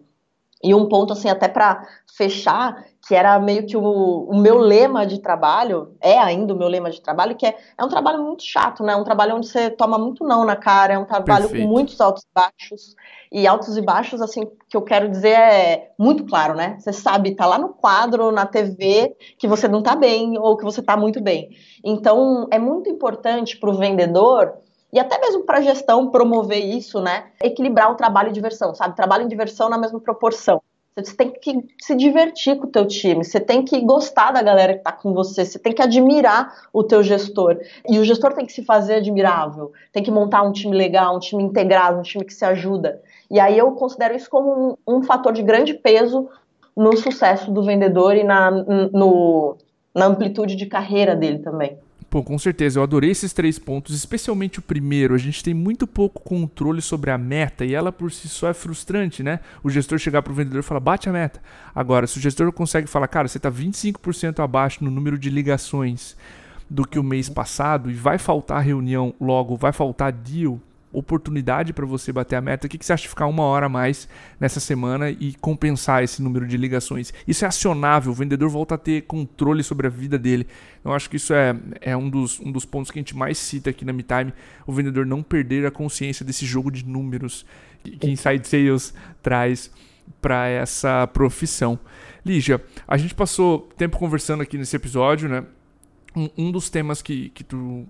E 0.67 0.75
um 0.75 0.89
ponto, 0.89 1.13
assim, 1.13 1.29
até 1.29 1.47
para 1.47 1.87
fechar, 2.17 2.85
que 3.07 3.15
era 3.15 3.39
meio 3.39 3.65
que 3.65 3.77
o, 3.77 3.83
o, 3.83 4.37
meu 4.37 4.59
lema 4.59 5.07
de 5.07 5.21
trabalho, 5.21 5.95
é 6.01 6.19
ainda 6.19 6.53
o 6.53 6.57
meu 6.57 6.67
lema 6.67 6.91
de 6.91 7.01
trabalho, 7.01 7.37
que 7.37 7.47
é, 7.47 7.57
é 7.79 7.85
um 7.85 7.89
trabalho 7.89 8.21
muito 8.25 8.43
chato, 8.43 8.83
né? 8.83 8.95
É 8.95 8.97
um 8.97 9.05
trabalho 9.05 9.37
onde 9.37 9.47
você 9.47 9.71
toma 9.71 9.97
muito 9.97 10.25
não 10.25 10.45
na 10.45 10.57
cara, 10.57 10.95
é 10.95 10.99
um 10.99 11.05
trabalho 11.05 11.45
Perfeito. 11.45 11.69
com 11.69 11.73
muitos 11.73 12.01
altos 12.01 12.25
e 12.25 12.35
baixos. 12.35 12.97
E 13.31 13.47
altos 13.47 13.77
e 13.77 13.81
baixos, 13.81 14.21
assim, 14.21 14.41
que 14.69 14.77
eu 14.77 14.83
quero 14.83 15.09
dizer 15.09 15.39
é 15.39 15.93
muito 15.97 16.25
claro, 16.27 16.55
né? 16.55 16.77
Você 16.81 16.93
sabe, 16.93 17.37
tá 17.37 17.47
lá 17.47 17.61
no 17.61 17.69
quadro, 17.69 18.33
na 18.33 18.45
TV, 18.45 19.15
que 19.39 19.47
você 19.47 19.69
não 19.69 19.85
tá 19.85 19.95
bem 19.95 20.37
ou 20.37 20.57
que 20.57 20.65
você 20.65 20.83
tá 20.83 20.97
muito 20.97 21.23
bem. 21.23 21.51
Então, 21.85 22.49
é 22.51 22.59
muito 22.59 22.91
importante 22.91 23.57
para 23.57 23.71
o 23.71 23.79
vendedor 23.79 24.66
e 24.93 24.99
até 24.99 25.19
mesmo 25.21 25.45
para 25.45 25.59
a 25.59 25.63
gestão 25.63 26.11
promover 26.11 26.65
isso, 26.65 27.01
né? 27.01 27.27
Equilibrar 27.43 27.91
o 27.91 27.97
trabalho 27.97 28.31
e 28.31 28.33
diversão, 28.33 28.75
sabe? 28.75 28.97
Trabalho 28.97 29.25
e 29.25 29.29
diversão 29.29 29.69
na 29.69 29.79
mesma 29.79 30.01
proporção. 30.01 30.63
Você 30.97 31.15
tem 31.15 31.31
que 31.31 31.63
se 31.79 31.95
divertir 31.95 32.57
com 32.57 32.67
o 32.67 32.71
teu 32.71 32.87
time, 32.87 33.23
você 33.23 33.39
tem 33.39 33.63
que 33.63 33.79
gostar 33.83 34.33
da 34.33 34.41
galera 34.41 34.73
que 34.73 34.79
está 34.79 34.93
com 34.93 35.13
você, 35.13 35.45
você 35.45 35.59
tem 35.59 35.75
que 35.75 35.83
admirar 35.83 36.69
o 36.73 36.83
teu 36.83 37.03
gestor. 37.03 37.59
E 37.87 37.99
o 37.99 38.05
gestor 38.05 38.33
tem 38.33 38.47
que 38.47 38.53
se 38.53 38.65
fazer 38.65 38.95
admirável, 38.95 39.73
tem 39.93 40.03
que 40.03 40.11
montar 40.11 40.41
um 40.41 40.53
time 40.53 40.75
legal, 40.75 41.15
um 41.15 41.21
time 41.21 41.43
integrado, 41.43 41.99
um 41.99 42.03
time 42.03 42.25
que 42.25 42.33
se 42.33 42.47
ajuda. 42.47 43.03
E 43.31 43.39
aí 43.39 43.59
eu 43.59 43.73
considero 43.73 44.17
isso 44.17 44.31
como 44.31 44.79
um, 44.87 44.97
um 44.97 45.03
fator 45.03 45.35
de 45.35 45.43
grande 45.43 45.75
peso 45.75 46.31
no 46.75 46.97
sucesso 46.97 47.51
do 47.51 47.63
vendedor 47.63 48.17
e 48.17 48.25
na, 48.25 48.51
no, 48.51 49.59
na 49.95 50.07
amplitude 50.07 50.57
de 50.57 50.65
carreira 50.65 51.15
dele 51.15 51.41
também. 51.41 51.79
Pô, 52.09 52.23
com 52.23 52.39
certeza, 52.39 52.79
eu 52.79 52.83
adorei 52.85 53.11
esses 53.11 53.33
três 53.33 53.59
pontos, 53.59 53.95
especialmente 53.95 54.61
o 54.61 54.63
primeiro. 54.63 55.15
A 55.15 55.19
gente 55.19 55.43
tem 55.43 55.53
muito 55.53 55.87
pouco 55.87 56.23
controle 56.23 56.81
sobre 56.81 57.11
a 57.11 57.19
meta 57.19 57.65
e 57.65 57.75
ela 57.75 57.91
por 57.91 58.13
si 58.13 58.29
só 58.29 58.49
é 58.49 58.55
frustrante, 58.55 59.23
né? 59.23 59.41
O 59.63 59.69
gestor 59.69 59.99
chegar 59.99 60.23
pro 60.23 60.33
vendedor 60.33 60.61
e 60.61 60.63
falar, 60.63 60.81
bate 60.81 61.09
a 61.09 61.13
meta. 61.13 61.41
Agora, 61.75 62.07
se 62.07 62.19
o 62.19 62.21
gestor 62.21 62.51
consegue 62.53 62.87
falar, 62.87 63.09
cara, 63.09 63.27
você 63.27 63.41
tá 63.41 63.51
25% 63.51 64.39
abaixo 64.43 64.85
no 64.85 64.91
número 64.91 65.19
de 65.19 65.29
ligações 65.31 66.17
do 66.71 66.87
que 66.87 66.99
o 66.99 67.03
mês 67.03 67.29
passado 67.29 67.91
e 67.91 67.95
vai 67.95 68.19
faltar 68.19 68.63
reunião 68.63 69.15
logo, 69.21 69.57
vai 69.57 69.73
faltar 69.73 70.13
deal, 70.13 70.61
oportunidade 70.99 71.73
para 71.73 71.85
você 71.85 72.11
bater 72.13 72.37
a 72.37 72.41
meta, 72.41 72.67
o 72.67 72.71
que, 72.71 72.79
que 72.79 72.87
você 72.87 72.93
acha 72.93 73.03
de 73.03 73.09
ficar 73.09 73.27
uma 73.27 73.43
hora 73.43 73.67
a 73.67 73.69
mais 73.69 74.09
nessa 74.41 74.61
semana 74.61 75.11
e 75.11 75.35
compensar 75.41 76.03
esse 76.03 76.23
número 76.23 76.47
de 76.47 76.57
ligações? 76.57 77.13
Isso 77.29 77.45
é 77.45 77.49
acionável, 77.49 78.13
o 78.13 78.15
vendedor 78.15 78.49
volta 78.49 78.77
a 78.77 78.79
ter 78.79 79.03
controle 79.03 79.63
sobre 79.63 79.87
a 79.87 79.91
vida 79.91 80.19
dele. 80.19 80.47
Eu 80.83 80.93
acho 80.93 81.11
que 81.11 81.17
isso 81.17 81.35
é, 81.35 81.55
é 81.81 81.97
um, 81.97 82.09
dos, 82.09 82.41
um 82.41 82.51
dos 82.51 82.65
pontos 82.65 82.91
que 82.91 82.99
a 82.99 83.03
gente 83.03 83.15
mais 83.15 83.37
cita 83.37 83.71
aqui 83.71 83.85
na 83.85 83.93
MeTime, 83.93 84.33
o 84.67 84.73
vendedor 84.73 85.05
não 85.05 85.23
perder 85.23 85.67
a 85.67 85.71
consciência 85.71 86.25
desse 86.25 86.47
jogo 86.47 86.71
de 86.71 86.87
números 86.87 87.45
que 87.83 88.11
Inside 88.11 88.47
Sales 88.49 88.95
traz 89.23 89.71
para 90.21 90.49
essa 90.49 91.07
profissão. 91.09 91.79
Lígia, 92.25 92.63
a 92.89 92.97
gente 92.97 93.15
passou 93.15 93.69
tempo 93.77 93.99
conversando 93.99 94.43
aqui 94.43 94.57
nesse 94.57 94.75
episódio, 94.75 95.29
né? 95.29 95.45
Um, 96.17 96.31
um 96.39 96.51
dos 96.51 96.71
temas 96.71 97.03
que, 97.03 97.29
que 97.31 97.45
tu 97.45 97.87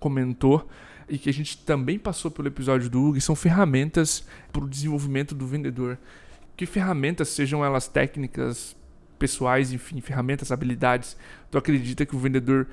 comentou 0.00 0.66
e 1.08 1.18
que 1.18 1.30
a 1.30 1.32
gente 1.32 1.58
também 1.58 1.98
passou 1.98 2.30
pelo 2.30 2.48
episódio 2.48 2.88
do 2.90 3.02
Hugo 3.02 3.20
são 3.20 3.34
ferramentas 3.34 4.24
para 4.52 4.64
o 4.64 4.68
desenvolvimento 4.68 5.34
do 5.34 5.46
vendedor. 5.46 5.98
Que 6.56 6.66
ferramentas, 6.66 7.28
sejam 7.28 7.64
elas 7.64 7.88
técnicas, 7.88 8.76
pessoais, 9.18 9.72
enfim, 9.72 10.00
ferramentas, 10.00 10.52
habilidades, 10.52 11.16
tu 11.50 11.58
acredita 11.58 12.06
que 12.06 12.14
o 12.14 12.18
vendedor 12.18 12.66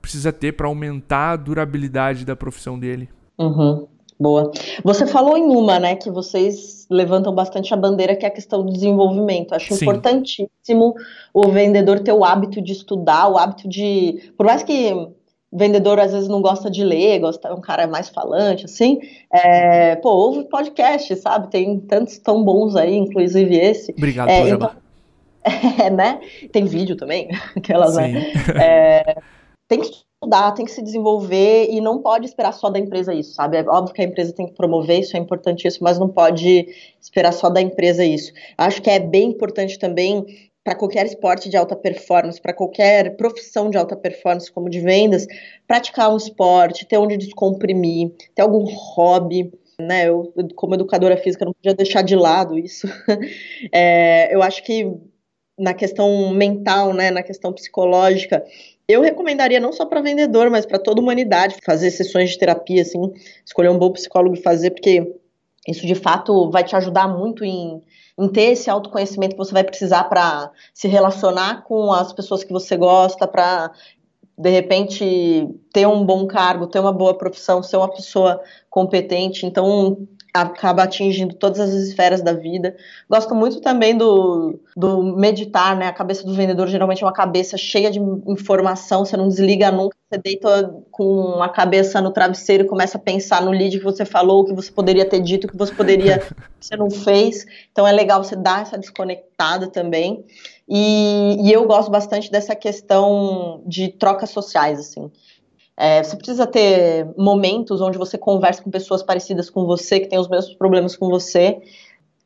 precisa 0.00 0.32
ter 0.32 0.52
para 0.52 0.66
aumentar 0.66 1.32
a 1.32 1.36
durabilidade 1.36 2.24
da 2.24 2.36
profissão 2.36 2.78
dele? 2.78 3.08
Uhum. 3.38 3.86
Boa. 4.18 4.50
Você 4.82 5.06
falou 5.06 5.36
em 5.36 5.44
uma, 5.44 5.78
né, 5.78 5.94
que 5.94 6.10
vocês 6.10 6.86
levantam 6.90 7.34
bastante 7.34 7.74
a 7.74 7.76
bandeira, 7.76 8.16
que 8.16 8.24
é 8.24 8.28
a 8.28 8.32
questão 8.32 8.64
do 8.64 8.72
desenvolvimento. 8.72 9.54
Acho 9.54 9.74
Sim. 9.74 9.84
importantíssimo 9.84 10.94
o 11.34 11.48
vendedor 11.50 12.00
ter 12.00 12.12
o 12.12 12.24
hábito 12.24 12.62
de 12.62 12.72
estudar, 12.72 13.28
o 13.28 13.36
hábito 13.36 13.68
de. 13.68 14.32
Por 14.36 14.46
mais 14.46 14.62
que 14.62 15.08
vendedor 15.52 15.98
às 15.98 16.12
vezes 16.12 16.28
não 16.28 16.42
gosta 16.42 16.70
de 16.70 16.84
ler, 16.84 17.20
gosta, 17.20 17.48
é 17.48 17.52
um 17.52 17.60
cara 17.60 17.86
mais 17.86 18.08
falante, 18.08 18.64
assim, 18.64 18.98
é, 19.32 19.96
pô, 19.96 20.10
ouve 20.10 20.44
podcast, 20.44 21.14
sabe? 21.16 21.50
Tem 21.50 21.78
tantos 21.80 22.18
tão 22.18 22.44
bons 22.44 22.76
aí, 22.76 22.94
inclusive 22.94 23.56
esse. 23.56 23.92
Obrigado 23.92 24.28
é, 24.28 24.48
então, 24.48 24.70
É, 25.84 25.90
né? 25.90 26.20
Tem 26.50 26.64
vídeo 26.64 26.96
também, 26.96 27.28
aquelas, 27.56 27.96
né? 27.96 28.32
É, 28.60 29.16
tem 29.68 29.80
que 29.80 29.86
estudar, 29.86 30.52
tem 30.52 30.64
que 30.64 30.72
se 30.72 30.82
desenvolver 30.82 31.68
e 31.70 31.80
não 31.80 32.00
pode 32.00 32.26
esperar 32.26 32.52
só 32.52 32.68
da 32.68 32.78
empresa 32.78 33.14
isso, 33.14 33.34
sabe? 33.34 33.56
É 33.56 33.62
óbvio 33.62 33.94
que 33.94 34.02
a 34.02 34.04
empresa 34.04 34.32
tem 34.32 34.46
que 34.46 34.54
promover 34.54 35.00
isso, 35.00 35.16
é 35.16 35.20
importantíssimo, 35.20 35.84
mas 35.84 35.98
não 35.98 36.08
pode 36.08 36.66
esperar 37.00 37.32
só 37.32 37.48
da 37.48 37.60
empresa 37.60 38.04
isso. 38.04 38.32
Acho 38.58 38.82
que 38.82 38.90
é 38.90 38.98
bem 38.98 39.30
importante 39.30 39.78
também 39.78 40.24
para 40.66 40.74
qualquer 40.74 41.06
esporte 41.06 41.48
de 41.48 41.56
alta 41.56 41.76
performance, 41.76 42.40
para 42.40 42.52
qualquer 42.52 43.16
profissão 43.16 43.70
de 43.70 43.78
alta 43.78 43.94
performance, 43.94 44.50
como 44.50 44.68
de 44.68 44.80
vendas, 44.80 45.24
praticar 45.64 46.12
um 46.12 46.16
esporte, 46.16 46.84
ter 46.84 46.98
onde 46.98 47.16
descomprimir, 47.16 48.10
ter 48.34 48.42
algum 48.42 48.64
hobby. 48.64 49.52
Né, 49.78 50.08
eu, 50.08 50.32
como 50.56 50.74
educadora 50.74 51.16
física, 51.18 51.44
não 51.44 51.52
podia 51.52 51.72
deixar 51.72 52.02
de 52.02 52.16
lado 52.16 52.58
isso. 52.58 52.88
É, 53.72 54.34
eu 54.34 54.42
acho 54.42 54.64
que 54.64 54.90
na 55.56 55.72
questão 55.72 56.30
mental, 56.30 56.92
né, 56.92 57.12
na 57.12 57.22
questão 57.22 57.52
psicológica, 57.52 58.44
eu 58.88 59.00
recomendaria 59.02 59.60
não 59.60 59.72
só 59.72 59.86
para 59.86 60.00
vendedor, 60.00 60.50
mas 60.50 60.66
para 60.66 60.80
toda 60.80 61.00
a 61.00 61.02
humanidade 61.02 61.58
fazer 61.64 61.92
sessões 61.92 62.30
de 62.30 62.38
terapia, 62.38 62.82
assim, 62.82 63.12
escolher 63.44 63.68
um 63.68 63.78
bom 63.78 63.92
psicólogo 63.92 64.34
e 64.34 64.42
fazer, 64.42 64.70
porque 64.70 65.14
isso 65.66 65.86
de 65.86 65.94
fato 65.94 66.50
vai 66.50 66.64
te 66.64 66.76
ajudar 66.76 67.08
muito 67.08 67.44
em, 67.44 67.82
em 68.18 68.28
ter 68.28 68.52
esse 68.52 68.70
autoconhecimento 68.70 69.32
que 69.32 69.44
você 69.44 69.52
vai 69.52 69.64
precisar 69.64 70.04
para 70.04 70.50
se 70.72 70.88
relacionar 70.88 71.64
com 71.64 71.92
as 71.92 72.12
pessoas 72.12 72.44
que 72.44 72.52
você 72.52 72.76
gosta, 72.76 73.26
para 73.26 73.72
de 74.38 74.50
repente 74.50 75.48
ter 75.72 75.86
um 75.86 76.04
bom 76.04 76.26
cargo, 76.26 76.66
ter 76.66 76.78
uma 76.78 76.92
boa 76.92 77.16
profissão, 77.16 77.62
ser 77.62 77.78
uma 77.78 77.90
pessoa 77.90 78.40
competente. 78.68 79.46
Então, 79.46 80.06
acaba 80.40 80.82
atingindo 80.82 81.34
todas 81.34 81.60
as 81.60 81.72
esferas 81.72 82.22
da 82.22 82.32
vida. 82.32 82.76
Gosto 83.08 83.34
muito 83.34 83.60
também 83.60 83.96
do, 83.96 84.60
do 84.76 85.02
meditar, 85.16 85.76
né? 85.76 85.86
A 85.86 85.92
cabeça 85.92 86.24
do 86.24 86.34
vendedor 86.34 86.68
geralmente 86.68 87.02
é 87.02 87.06
uma 87.06 87.12
cabeça 87.12 87.56
cheia 87.56 87.90
de 87.90 87.98
informação, 87.98 89.04
você 89.04 89.16
não 89.16 89.28
desliga 89.28 89.70
nunca, 89.70 89.95
você 90.08 90.18
deita 90.18 90.72
com 90.90 91.42
a 91.42 91.48
cabeça 91.48 92.00
no 92.00 92.12
travesseiro 92.12 92.64
e 92.64 92.68
começa 92.68 92.96
a 92.96 93.00
pensar 93.00 93.42
no 93.42 93.50
lead 93.50 93.76
que 93.76 93.84
você 93.84 94.04
falou, 94.04 94.42
o 94.42 94.44
que 94.44 94.54
você 94.54 94.70
poderia 94.70 95.04
ter 95.04 95.20
dito, 95.20 95.46
o 95.46 95.50
que 95.50 95.56
você 95.56 95.74
poderia, 95.74 96.18
que 96.60 96.66
você 96.66 96.76
não 96.76 96.88
fez. 96.90 97.44
Então 97.72 97.86
é 97.86 97.92
legal 97.92 98.22
você 98.22 98.36
dar 98.36 98.62
essa 98.62 98.78
desconectada 98.78 99.66
também. 99.66 100.24
E, 100.68 101.36
e 101.40 101.52
eu 101.52 101.66
gosto 101.66 101.90
bastante 101.90 102.30
dessa 102.30 102.54
questão 102.54 103.62
de 103.66 103.88
trocas 103.88 104.30
sociais, 104.30 104.78
assim. 104.78 105.10
É, 105.76 106.02
você 106.02 106.16
precisa 106.16 106.46
ter 106.46 107.06
momentos 107.18 107.80
onde 107.80 107.98
você 107.98 108.16
conversa 108.16 108.62
com 108.62 108.70
pessoas 108.70 109.02
parecidas 109.02 109.50
com 109.50 109.66
você, 109.66 110.00
que 110.00 110.08
têm 110.08 110.18
os 110.18 110.28
mesmos 110.28 110.54
problemas 110.54 110.96
com 110.96 111.08
você, 111.08 111.60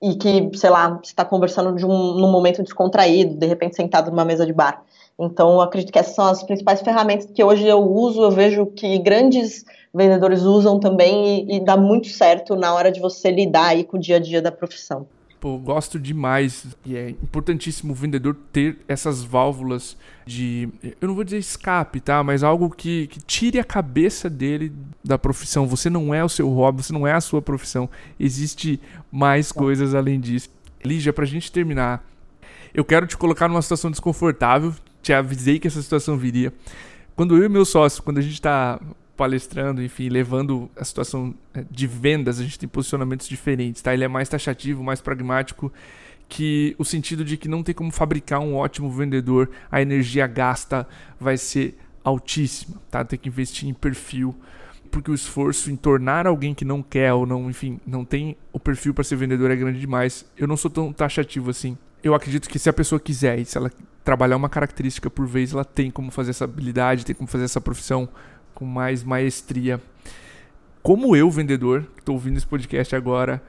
e 0.03 0.15
que, 0.15 0.51
sei 0.57 0.71
lá, 0.71 0.89
você 0.91 1.11
está 1.11 1.25
conversando 1.25 1.75
de 1.75 1.85
um, 1.85 2.15
num 2.15 2.31
momento 2.31 2.63
descontraído, 2.63 3.35
de 3.35 3.47
repente 3.47 3.77
sentado 3.77 4.11
numa 4.11 4.25
mesa 4.25 4.47
de 4.47 4.53
bar. 4.53 4.85
Então, 5.21 5.55
eu 5.55 5.61
acredito 5.61 5.93
que 5.93 5.99
essas 5.99 6.15
são 6.15 6.27
as 6.27 6.43
principais 6.43 6.81
ferramentas 6.81 7.27
que 7.27 7.45
hoje 7.45 7.67
eu 7.67 7.81
uso, 7.81 8.23
eu 8.23 8.31
vejo 8.31 8.67
que 8.67 8.99
grandes 8.99 9.65
vendedores 9.93 10.43
usam 10.43 10.81
também 10.81 11.47
e, 11.47 11.57
e 11.57 11.61
dá 11.61 11.77
muito 11.77 12.09
certo 12.09 12.57
na 12.57 12.73
hora 12.73 12.91
de 12.91 13.01
você 13.01 13.31
lidar 13.31 13.67
aí 13.67 13.85
com 13.85 13.99
o 13.99 14.01
dia 14.01 14.17
a 14.17 14.19
dia 14.19 14.41
da 14.41 14.51
profissão. 14.51 15.07
Pô, 15.41 15.57
gosto 15.57 15.99
demais. 15.99 16.67
E 16.85 16.95
é 16.95 17.11
importantíssimo 17.11 17.93
o 17.93 17.95
vendedor 17.95 18.37
ter 18.53 18.79
essas 18.87 19.23
válvulas 19.23 19.97
de. 20.27 20.69
Eu 21.01 21.09
não 21.09 21.15
vou 21.15 21.25
dizer 21.25 21.39
escape, 21.39 21.99
tá? 21.99 22.23
Mas 22.23 22.43
algo 22.43 22.69
que, 22.69 23.07
que 23.07 23.21
tire 23.21 23.59
a 23.59 23.65
cabeça 23.65 24.29
dele 24.29 24.71
da 25.03 25.19
profissão. 25.19 25.67
Você 25.67 25.89
não 25.89 26.15
é 26.15 26.23
o 26.23 26.29
seu 26.29 26.49
hobby, 26.51 26.83
você 26.83 26.93
não 26.93 27.07
é 27.07 27.13
a 27.13 27.23
sua 27.23 27.41
profissão. 27.41 27.89
Existe 28.19 28.79
mais 29.11 29.51
coisas 29.51 29.95
além 29.95 30.21
disso. 30.21 30.51
Lígia, 30.85 31.11
pra 31.11 31.25
gente 31.25 31.51
terminar, 31.51 32.05
eu 32.75 32.85
quero 32.85 33.07
te 33.07 33.17
colocar 33.17 33.49
numa 33.49 33.63
situação 33.63 33.91
desconfortável. 33.91 34.75
Te 35.03 35.13
avisei 35.13 35.59
que 35.59 35.67
essa 35.67 35.81
situação 35.81 36.17
viria. 36.17 36.53
Quando 37.17 37.37
eu 37.37 37.45
e 37.45 37.49
meu 37.49 37.65
sócio, 37.65 38.03
quando 38.03 38.19
a 38.19 38.23
gente 38.23 38.41
tá 38.41 38.81
palestrando, 39.17 39.83
enfim, 39.83 40.09
levando 40.09 40.71
a 40.75 40.83
situação 40.83 41.35
é, 41.53 41.63
de 41.71 41.87
vendas, 41.87 42.41
a 42.41 42.43
gente 42.43 42.59
tem 42.59 42.67
posicionamentos 42.67 43.29
diferentes, 43.29 43.83
tá? 43.83 43.93
Ele 43.93 44.03
é 44.05 44.09
mais 44.09 44.31
taxativo, 44.31 44.83
mais 44.83 45.03
pragmático, 45.03 45.71
que 46.27 46.75
o 46.79 46.85
sentido 46.87 47.23
de 47.23 47.37
que 47.37 47.47
não 47.47 47.63
tem 47.63 47.75
como 47.75 47.91
fabricar 47.91 48.41
um 48.41 48.55
ótimo 48.55 48.91
vendedor, 48.91 49.51
a 49.71 49.83
energia 49.83 50.27
gasta 50.27 50.89
vai 51.21 51.37
ser 51.37 51.77
altíssima, 52.03 52.81
tá? 52.91 53.05
Tem 53.05 53.19
que 53.19 53.29
investir 53.29 53.69
em 53.69 53.75
perfil, 53.75 54.35
porque 54.91 55.11
o 55.11 55.15
esforço 55.15 55.71
em 55.71 55.77
tornar 55.77 56.27
alguém 56.27 56.55
que 56.55 56.65
não 56.65 56.83
quer 56.83 57.13
ou 57.13 57.27
não, 57.27 57.51
enfim, 57.51 57.79
não 57.87 58.07
tem 58.07 58.39
o 58.53 58.59
perfil 58.59 58.95
para 58.95 59.05
ser 59.05 59.17
vendedor 59.17 59.51
é 59.51 59.57
grande 59.57 59.79
demais. 59.79 60.25
Eu 60.35 60.49
não 60.49 60.57
sou 60.57 60.71
tão 60.71 60.95
taxativo 60.95 61.51
assim. 61.51 61.77
Eu 62.03 62.15
acredito 62.15 62.49
que 62.49 62.59
se 62.59 62.71
a 62.71 62.73
pessoa 62.73 62.99
quiser 62.99 63.39
e 63.39 63.45
se 63.45 63.59
ela 63.59 63.71
trabalhar 64.05 64.37
uma 64.37 64.49
característica 64.49 65.11
por 65.11 65.27
vez, 65.27 65.53
ela 65.53 65.65
tem 65.65 65.91
como 65.91 66.11
fazer 66.11 66.31
essa 66.31 66.45
habilidade, 66.45 67.05
tem 67.05 67.15
como 67.15 67.29
fazer 67.29 67.45
essa 67.45 67.61
profissão 67.61 68.09
com 68.55 68.65
mais 68.65 69.03
maestria. 69.03 69.81
Como 70.83 71.15
eu, 71.15 71.31
vendedor, 71.31 71.83
que 71.95 72.01
estou 72.01 72.15
ouvindo 72.15 72.37
esse 72.39 72.47
podcast 72.47 72.97
agora, 72.97 73.43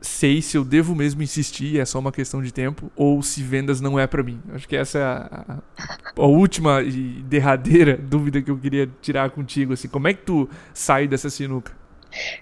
sei 0.00 0.40
se 0.40 0.56
eu 0.56 0.64
devo 0.64 0.94
mesmo 0.94 1.22
insistir, 1.22 1.78
é 1.78 1.84
só 1.84 1.98
uma 1.98 2.12
questão 2.12 2.42
de 2.42 2.52
tempo, 2.52 2.90
ou 2.96 3.22
se 3.22 3.42
vendas 3.42 3.80
não 3.80 3.98
é 3.98 4.06
para 4.06 4.22
mim. 4.22 4.40
Acho 4.54 4.66
que 4.66 4.76
essa 4.76 4.98
é 4.98 5.02
a, 5.02 5.44
a, 5.48 6.22
a, 6.22 6.26
última 6.26 6.80
e 6.82 7.22
derradeira 7.22 7.96
dúvida 8.00 8.40
que 8.40 8.50
eu 8.50 8.56
queria 8.56 8.88
tirar 9.02 9.30
contigo. 9.30 9.72
Assim, 9.72 9.88
como 9.88 10.08
é 10.08 10.14
que 10.14 10.22
tu 10.22 10.48
sai 10.72 11.06
dessa 11.06 11.28
sinuca? 11.28 11.72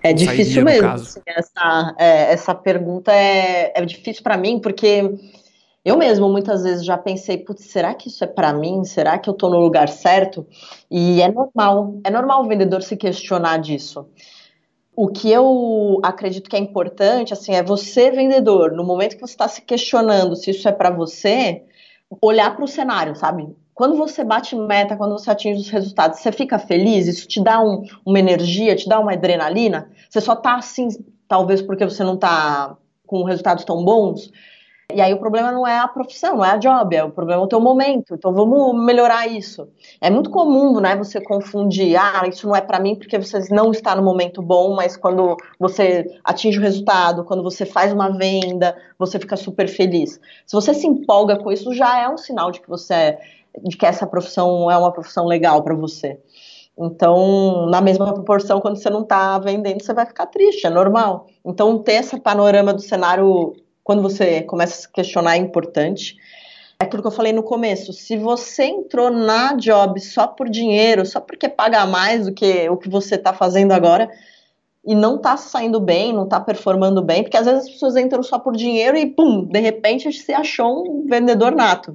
É 0.03 0.13
difícil 0.13 0.65
mesmo. 0.65 0.89
Assim, 0.89 1.21
essa, 1.27 1.95
é, 1.99 2.33
essa 2.33 2.55
pergunta 2.55 3.13
é, 3.13 3.73
é 3.75 3.85
difícil 3.85 4.23
para 4.23 4.37
mim, 4.37 4.61
porque 4.61 5.03
eu 5.89 5.97
mesmo 5.97 6.29
muitas 6.29 6.63
vezes 6.63 6.85
já 6.85 6.99
pensei, 6.99 7.39
putz, 7.39 7.65
será 7.65 7.95
que 7.95 8.09
isso 8.09 8.23
é 8.23 8.27
para 8.27 8.53
mim? 8.53 8.85
Será 8.85 9.19
que 9.19 9.29
eu 9.29 9.33
estou 9.33 9.51
no 9.51 9.59
lugar 9.59 9.89
certo? 9.89 10.47
E 10.91 11.23
é 11.23 11.31
normal, 11.31 11.99
é 12.05 12.11
normal 12.11 12.45
o 12.45 12.49
vendedor 12.49 12.83
se 12.83 12.97
questionar 12.97 13.59
disso. 13.59 14.07
O 14.95 15.09
que 15.09 15.31
eu 15.31 15.99
acredito 16.03 16.51
que 16.51 16.57
é 16.57 16.59
importante, 16.59 17.33
assim, 17.33 17.55
é 17.55 17.63
você 17.63 18.11
vendedor, 18.11 18.73
no 18.73 18.85
momento 18.85 19.15
que 19.15 19.21
você 19.21 19.33
está 19.33 19.49
se 19.49 19.63
questionando 19.63 20.37
se 20.37 20.51
isso 20.51 20.69
é 20.69 20.73
para 20.73 20.91
você, 20.91 21.63
olhar 22.21 22.55
para 22.55 22.65
o 22.65 22.69
cenário, 22.69 23.15
sabe? 23.15 23.49
Quando 23.73 23.97
você 23.97 24.25
bate 24.25 24.57
meta, 24.57 24.97
quando 24.97 25.13
você 25.13 25.31
atinge 25.31 25.61
os 25.61 25.71
resultados, 25.71 26.19
você 26.19 26.33
fica 26.33 26.59
feliz? 26.59 27.07
Isso 27.07 27.29
te 27.29 27.41
dá 27.41 27.63
um, 27.63 27.85
uma 28.05 28.19
energia, 28.19 28.75
te 28.75 28.89
dá 28.89 28.99
uma 28.99 29.13
adrenalina? 29.13 29.89
Você 30.11 30.21
só 30.21 30.35
tá 30.35 30.57
assim, 30.57 30.89
talvez 31.29 31.63
porque 31.63 31.85
você 31.85 32.03
não 32.03 32.17
tá 32.17 32.77
com 33.07 33.23
resultados 33.23 33.65
tão 33.65 33.85
bons? 33.85 34.33
E 34.91 35.03
aí 35.03 35.13
o 35.13 35.19
problema 35.19 35.53
não 35.53 35.67
é 35.67 35.79
a 35.79 35.87
profissão, 35.87 36.39
não 36.39 36.45
é 36.45 36.53
a 36.53 36.57
job, 36.57 36.97
é 36.97 37.05
o 37.05 37.11
problema 37.11 37.43
é 37.43 37.45
o 37.45 37.49
teu 37.49 37.61
momento. 37.61 38.15
Então 38.15 38.33
vamos 38.33 38.75
melhorar 38.83 39.27
isso. 39.27 39.69
É 40.01 40.09
muito 40.09 40.31
comum, 40.31 40.81
né, 40.81 40.97
você 40.97 41.21
confundir, 41.21 41.95
ah, 41.95 42.27
isso 42.27 42.49
não 42.49 42.57
é 42.57 42.63
para 42.63 42.81
mim 42.81 42.97
porque 42.97 43.19
você 43.19 43.39
não 43.51 43.71
está 43.71 43.95
no 43.95 44.03
momento 44.03 44.41
bom, 44.41 44.75
mas 44.75 44.97
quando 44.97 45.37
você 45.59 46.19
atinge 46.25 46.59
o 46.59 46.63
resultado, 46.63 47.23
quando 47.23 47.43
você 47.43 47.67
faz 47.67 47.93
uma 47.93 48.09
venda, 48.17 48.75
você 48.99 49.19
fica 49.19 49.37
super 49.37 49.69
feliz. 49.69 50.19
Se 50.47 50.55
você 50.55 50.73
se 50.73 50.87
empolga 50.87 51.37
com 51.37 51.53
isso, 51.53 51.75
já 51.75 52.01
é 52.01 52.09
um 52.09 52.17
sinal 52.17 52.51
de 52.51 52.61
que 52.63 52.69
você 52.69 52.95
é, 52.95 53.19
de 53.63 53.77
que 53.77 53.85
essa 53.85 54.07
profissão 54.07 54.71
é 54.71 54.79
uma 54.79 54.93
profissão 54.93 55.27
legal 55.27 55.63
para 55.63 55.75
você. 55.75 56.19
Então, 56.79 57.67
na 57.67 57.83
mesma 57.83 58.15
proporção, 58.15 58.61
quando 58.61 58.77
você 58.77 58.89
não 58.89 59.03
está 59.03 59.39
vendendo, 59.39 59.83
você 59.83 59.93
vai 59.93 60.07
ficar 60.07 60.27
triste, 60.27 60.67
é 60.67 60.71
normal. 60.71 61.27
Então, 61.45 61.79
ter 61.79 61.95
esse 61.95 62.19
panorama 62.21 62.73
do 62.73 62.81
cenário 62.81 63.55
quando 63.89 64.03
você 64.03 64.43
começa 64.43 64.75
a 64.75 64.77
se 64.83 64.93
questionar 64.93 65.37
é 65.37 65.39
importante. 65.39 66.19
É 66.79 66.85
aquilo 66.85 67.01
que 67.01 67.09
eu 67.09 67.13
falei 67.13 67.33
no 67.33 67.43
começo, 67.43 67.91
se 67.91 68.19
você 68.19 68.65
entrou 68.65 69.09
na 69.09 69.55
job 69.55 69.99
só 69.99 70.27
por 70.27 70.51
dinheiro, 70.51 71.07
só 71.07 71.21
porque 71.23 71.49
paga 71.49 71.87
mais 71.87 72.27
do 72.27 72.35
que 72.35 72.69
o 72.69 72.77
que 72.77 72.87
você 72.87 73.15
está 73.15 73.33
fazendo 73.33 73.73
agora, 73.73 74.11
e 74.85 74.95
não 74.95 75.17
está 75.17 75.39
saindo 75.39 75.81
bem, 75.81 76.13
não 76.13 76.25
está 76.25 76.39
performando 76.39 77.01
bem, 77.01 77.23
porque 77.23 77.39
às 77.39 77.47
vezes 77.47 77.63
as 77.63 77.71
pessoas 77.71 77.97
entram 77.97 78.23
só 78.23 78.39
por 78.39 78.55
dinheiro 78.55 78.95
e, 78.95 79.07
pum, 79.07 79.47
de 79.47 79.59
repente 79.59 80.13
você 80.13 80.35
achou 80.35 80.87
um 80.87 81.07
vendedor 81.07 81.53
nato. 81.53 81.91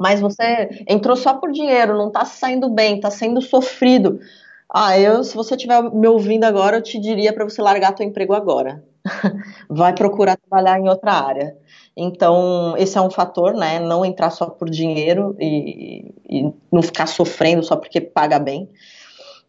Mas 0.00 0.20
você 0.20 0.82
entrou 0.88 1.14
só 1.14 1.34
por 1.34 1.52
dinheiro, 1.52 1.92
não 1.92 2.08
está 2.08 2.24
saindo 2.24 2.70
bem, 2.70 2.96
está 2.96 3.10
sendo 3.10 3.42
sofrido. 3.42 4.18
Ah, 4.70 4.98
eu, 4.98 5.24
se 5.24 5.34
você 5.34 5.54
estiver 5.54 5.82
me 5.82 6.06
ouvindo 6.06 6.44
agora, 6.44 6.76
eu 6.76 6.82
te 6.82 6.98
diria 6.98 7.32
para 7.32 7.44
você 7.44 7.62
largar 7.62 7.94
teu 7.94 8.06
emprego 8.06 8.34
agora. 8.34 8.84
vai 9.68 9.94
procurar 9.94 10.36
trabalhar 10.36 10.78
em 10.78 10.88
outra 10.88 11.12
área. 11.12 11.56
Então, 11.96 12.74
esse 12.76 12.96
é 12.96 13.00
um 13.00 13.10
fator, 13.10 13.54
né? 13.54 13.80
Não 13.80 14.04
entrar 14.04 14.30
só 14.30 14.46
por 14.46 14.68
dinheiro 14.68 15.34
e, 15.40 16.14
e 16.28 16.52
não 16.70 16.82
ficar 16.82 17.06
sofrendo 17.06 17.62
só 17.62 17.76
porque 17.76 18.00
paga 18.00 18.38
bem. 18.38 18.68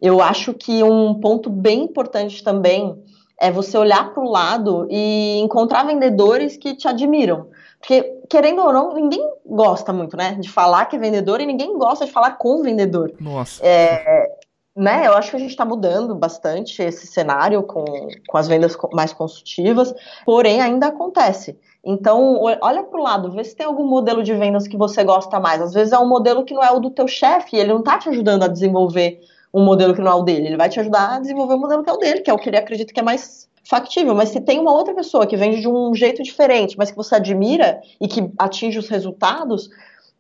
Eu 0.02 0.22
acho 0.22 0.54
que 0.54 0.82
um 0.84 1.14
ponto 1.16 1.50
bem 1.50 1.84
importante 1.84 2.44
também 2.44 2.98
é 3.40 3.52
você 3.52 3.78
olhar 3.78 4.14
para 4.14 4.24
o 4.24 4.30
lado 4.30 4.88
e 4.90 5.40
encontrar 5.40 5.86
vendedores 5.86 6.58
que 6.58 6.76
te 6.76 6.88
admiram. 6.88 7.48
Porque, 7.80 8.04
querendo 8.30 8.62
ou 8.62 8.74
não, 8.74 8.94
ninguém 8.94 9.22
gosta 9.46 9.94
muito, 9.94 10.18
né? 10.18 10.36
De 10.40 10.50
falar 10.50 10.86
que 10.86 10.96
é 10.96 11.00
vendedor 11.00 11.40
e 11.40 11.46
ninguém 11.46 11.78
gosta 11.78 12.06
de 12.06 12.12
falar 12.12 12.32
com 12.32 12.62
vendedor. 12.62 13.14
Nossa. 13.20 13.66
É, 13.66 14.30
né, 14.76 15.08
eu 15.08 15.14
acho 15.14 15.32
que 15.32 15.36
a 15.36 15.40
gente 15.40 15.52
está 15.52 15.66
mudando 15.66 16.16
bastante 16.16 16.82
esse 16.82 17.08
cenário 17.08 17.64
com, 17.64 17.84
com 18.28 18.38
as 18.38 18.48
vendas 18.48 18.78
mais 18.94 19.12
consultivas, 19.12 19.94
porém 20.26 20.62
ainda 20.62 20.88
acontece. 20.88 21.58
Então, 21.84 22.40
olha 22.62 22.84
para 22.84 23.00
o 23.00 23.04
lado, 23.04 23.32
vê 23.32 23.44
se 23.44 23.56
tem 23.56 23.66
algum 23.66 23.86
modelo 23.86 24.22
de 24.22 24.34
vendas 24.34 24.68
que 24.68 24.78
você 24.78 25.04
gosta 25.04 25.40
mais. 25.40 25.62
Às 25.62 25.74
vezes 25.74 25.94
é 25.94 25.98
um 25.98 26.08
modelo 26.08 26.44
que 26.44 26.54
não 26.54 26.64
é 26.64 26.72
o 26.72 26.80
do 26.80 26.92
teu 26.92 27.08
chefe, 27.08 27.56
ele 27.56 27.74
não 27.74 27.80
está 27.80 27.98
te 27.98 28.10
ajudando 28.10 28.44
a 28.44 28.48
desenvolver 28.48 29.20
um 29.54 29.64
modelo 29.64 29.94
que 29.94 30.02
não 30.02 30.12
é 30.12 30.16
o 30.16 30.22
dele, 30.22 30.48
ele 30.48 30.58
vai 30.58 30.70
te 30.70 30.80
ajudar 30.80 31.16
a 31.16 31.20
desenvolver 31.20 31.56
um 31.56 31.60
modelo 31.60 31.84
que 31.84 31.90
é 31.90 31.94
o 31.94 31.98
dele, 31.98 32.22
que 32.22 32.30
é 32.30 32.34
o 32.34 32.38
que 32.38 32.50
ele 32.50 32.58
acredita 32.58 32.94
que 32.94 33.00
é 33.00 33.04
mais 33.04 33.50
factível. 33.64 34.14
Mas 34.14 34.30
se 34.30 34.42
tem 34.42 34.60
uma 34.60 34.72
outra 34.72 34.94
pessoa 34.94 35.26
que 35.26 35.38
vende 35.38 35.62
de 35.62 35.68
um 35.68 35.94
jeito 35.96 36.22
diferente, 36.22 36.78
mas 36.78 36.92
que 36.92 36.98
você 36.98 37.16
admira 37.16 37.82
e 38.00 38.08
que 38.08 38.32
atinge 38.38 38.78
os 38.78 38.90
resultados, 38.90 39.70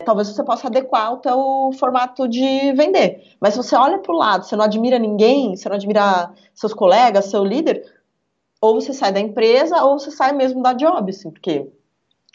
talvez 0.05 0.27
você 0.29 0.43
possa 0.43 0.67
adequar 0.67 1.13
o 1.13 1.17
teu 1.17 1.71
formato 1.79 2.27
de 2.27 2.73
vender. 2.73 3.35
Mas 3.39 3.53
se 3.53 3.57
você 3.57 3.75
olha 3.75 3.99
para 3.99 4.13
o 4.13 4.17
lado, 4.17 4.45
você 4.45 4.55
não 4.55 4.65
admira 4.65 4.97
ninguém, 4.97 5.55
você 5.55 5.67
não 5.67 5.75
admira 5.75 6.31
seus 6.53 6.73
colegas, 6.73 7.25
seu 7.25 7.43
líder, 7.43 7.83
ou 8.61 8.79
você 8.79 8.93
sai 8.93 9.11
da 9.11 9.19
empresa 9.19 9.83
ou 9.83 9.99
você 9.99 10.11
sai 10.11 10.33
mesmo 10.33 10.61
da 10.61 10.73
job, 10.73 11.09
assim, 11.09 11.29
porque 11.31 11.67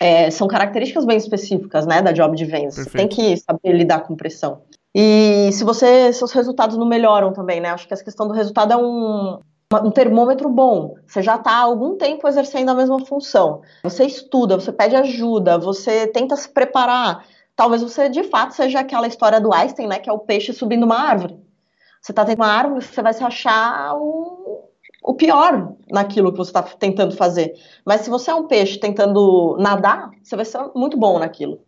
é, 0.01 0.31
são 0.31 0.49
características 0.49 1.05
bem 1.05 1.17
específicas, 1.17 1.87
né, 1.87 2.03
da 2.03 2.13
job 2.13 2.37
de 2.37 2.45
vendas. 2.45 2.75
Você 2.75 2.91
tem 2.91 3.09
que 3.09 3.37
saber 3.37 3.73
lidar 3.73 4.01
com 4.01 4.17
pressão. 4.17 4.63
E 4.95 5.51
se 5.53 5.65
você, 5.65 6.13
seus 6.13 6.31
resultados 6.33 6.77
não 6.77 6.87
melhoram 6.87 7.33
também, 7.33 7.61
né? 7.61 7.71
Acho 7.71 7.87
que 7.87 7.93
essa 7.93 8.05
questão 8.05 8.29
do 8.29 8.35
resultado 8.35 8.73
é 8.73 8.77
um, 8.77 9.41
um 9.73 9.91
termômetro 9.91 10.49
bom. 10.49 10.95
Você 11.07 11.21
já 11.21 11.35
está 11.35 11.51
há 11.51 11.63
algum 11.63 11.97
tempo 11.97 12.29
exercendo 12.29 12.69
a 12.69 12.75
mesma 12.75 13.05
função. 13.05 13.63
Você 13.83 14.05
estuda, 14.05 14.55
você 14.59 14.73
pede 14.73 14.95
ajuda, 14.95 15.59
você 15.59 16.07
tenta 16.07 16.37
se 16.37 16.49
preparar. 16.49 17.27
Talvez 17.57 17.83
você 17.83 18.09
de 18.09 18.25
fato 18.25 18.55
seja 18.55 18.81
aquela 18.81 19.07
história 19.07 19.41
do 19.41 19.53
Einstein, 19.53 19.87
né? 19.87 19.99
Que 19.99 20.11
é 20.11 20.13
o 20.13 20.19
peixe 20.19 20.53
subindo 20.53 20.85
uma 20.85 20.99
árvore. 20.99 21.39
Você 22.01 22.13
está 22.13 22.25
tendo 22.25 22.41
uma 22.41 22.49
árvore, 22.49 22.85
você 22.85 23.01
vai 23.01 23.15
se 23.15 23.25
achar 23.25 23.97
um, 23.97 24.65
o 25.03 25.15
pior 25.15 25.75
naquilo 25.91 26.33
que 26.33 26.39
você 26.39 26.51
está 26.51 26.63
tentando 26.63 27.17
fazer. 27.17 27.55
Mas 27.85 28.03
se 28.03 28.11
você 28.11 28.31
é 28.31 28.35
um 28.35 28.47
peixe 28.47 28.79
tentando 28.79 29.57
nadar, 29.59 30.11
você 30.23 30.37
vai 30.37 30.45
ser 30.45 30.59
muito 30.75 30.99
bom 30.99 31.19
naquilo. 31.19 31.61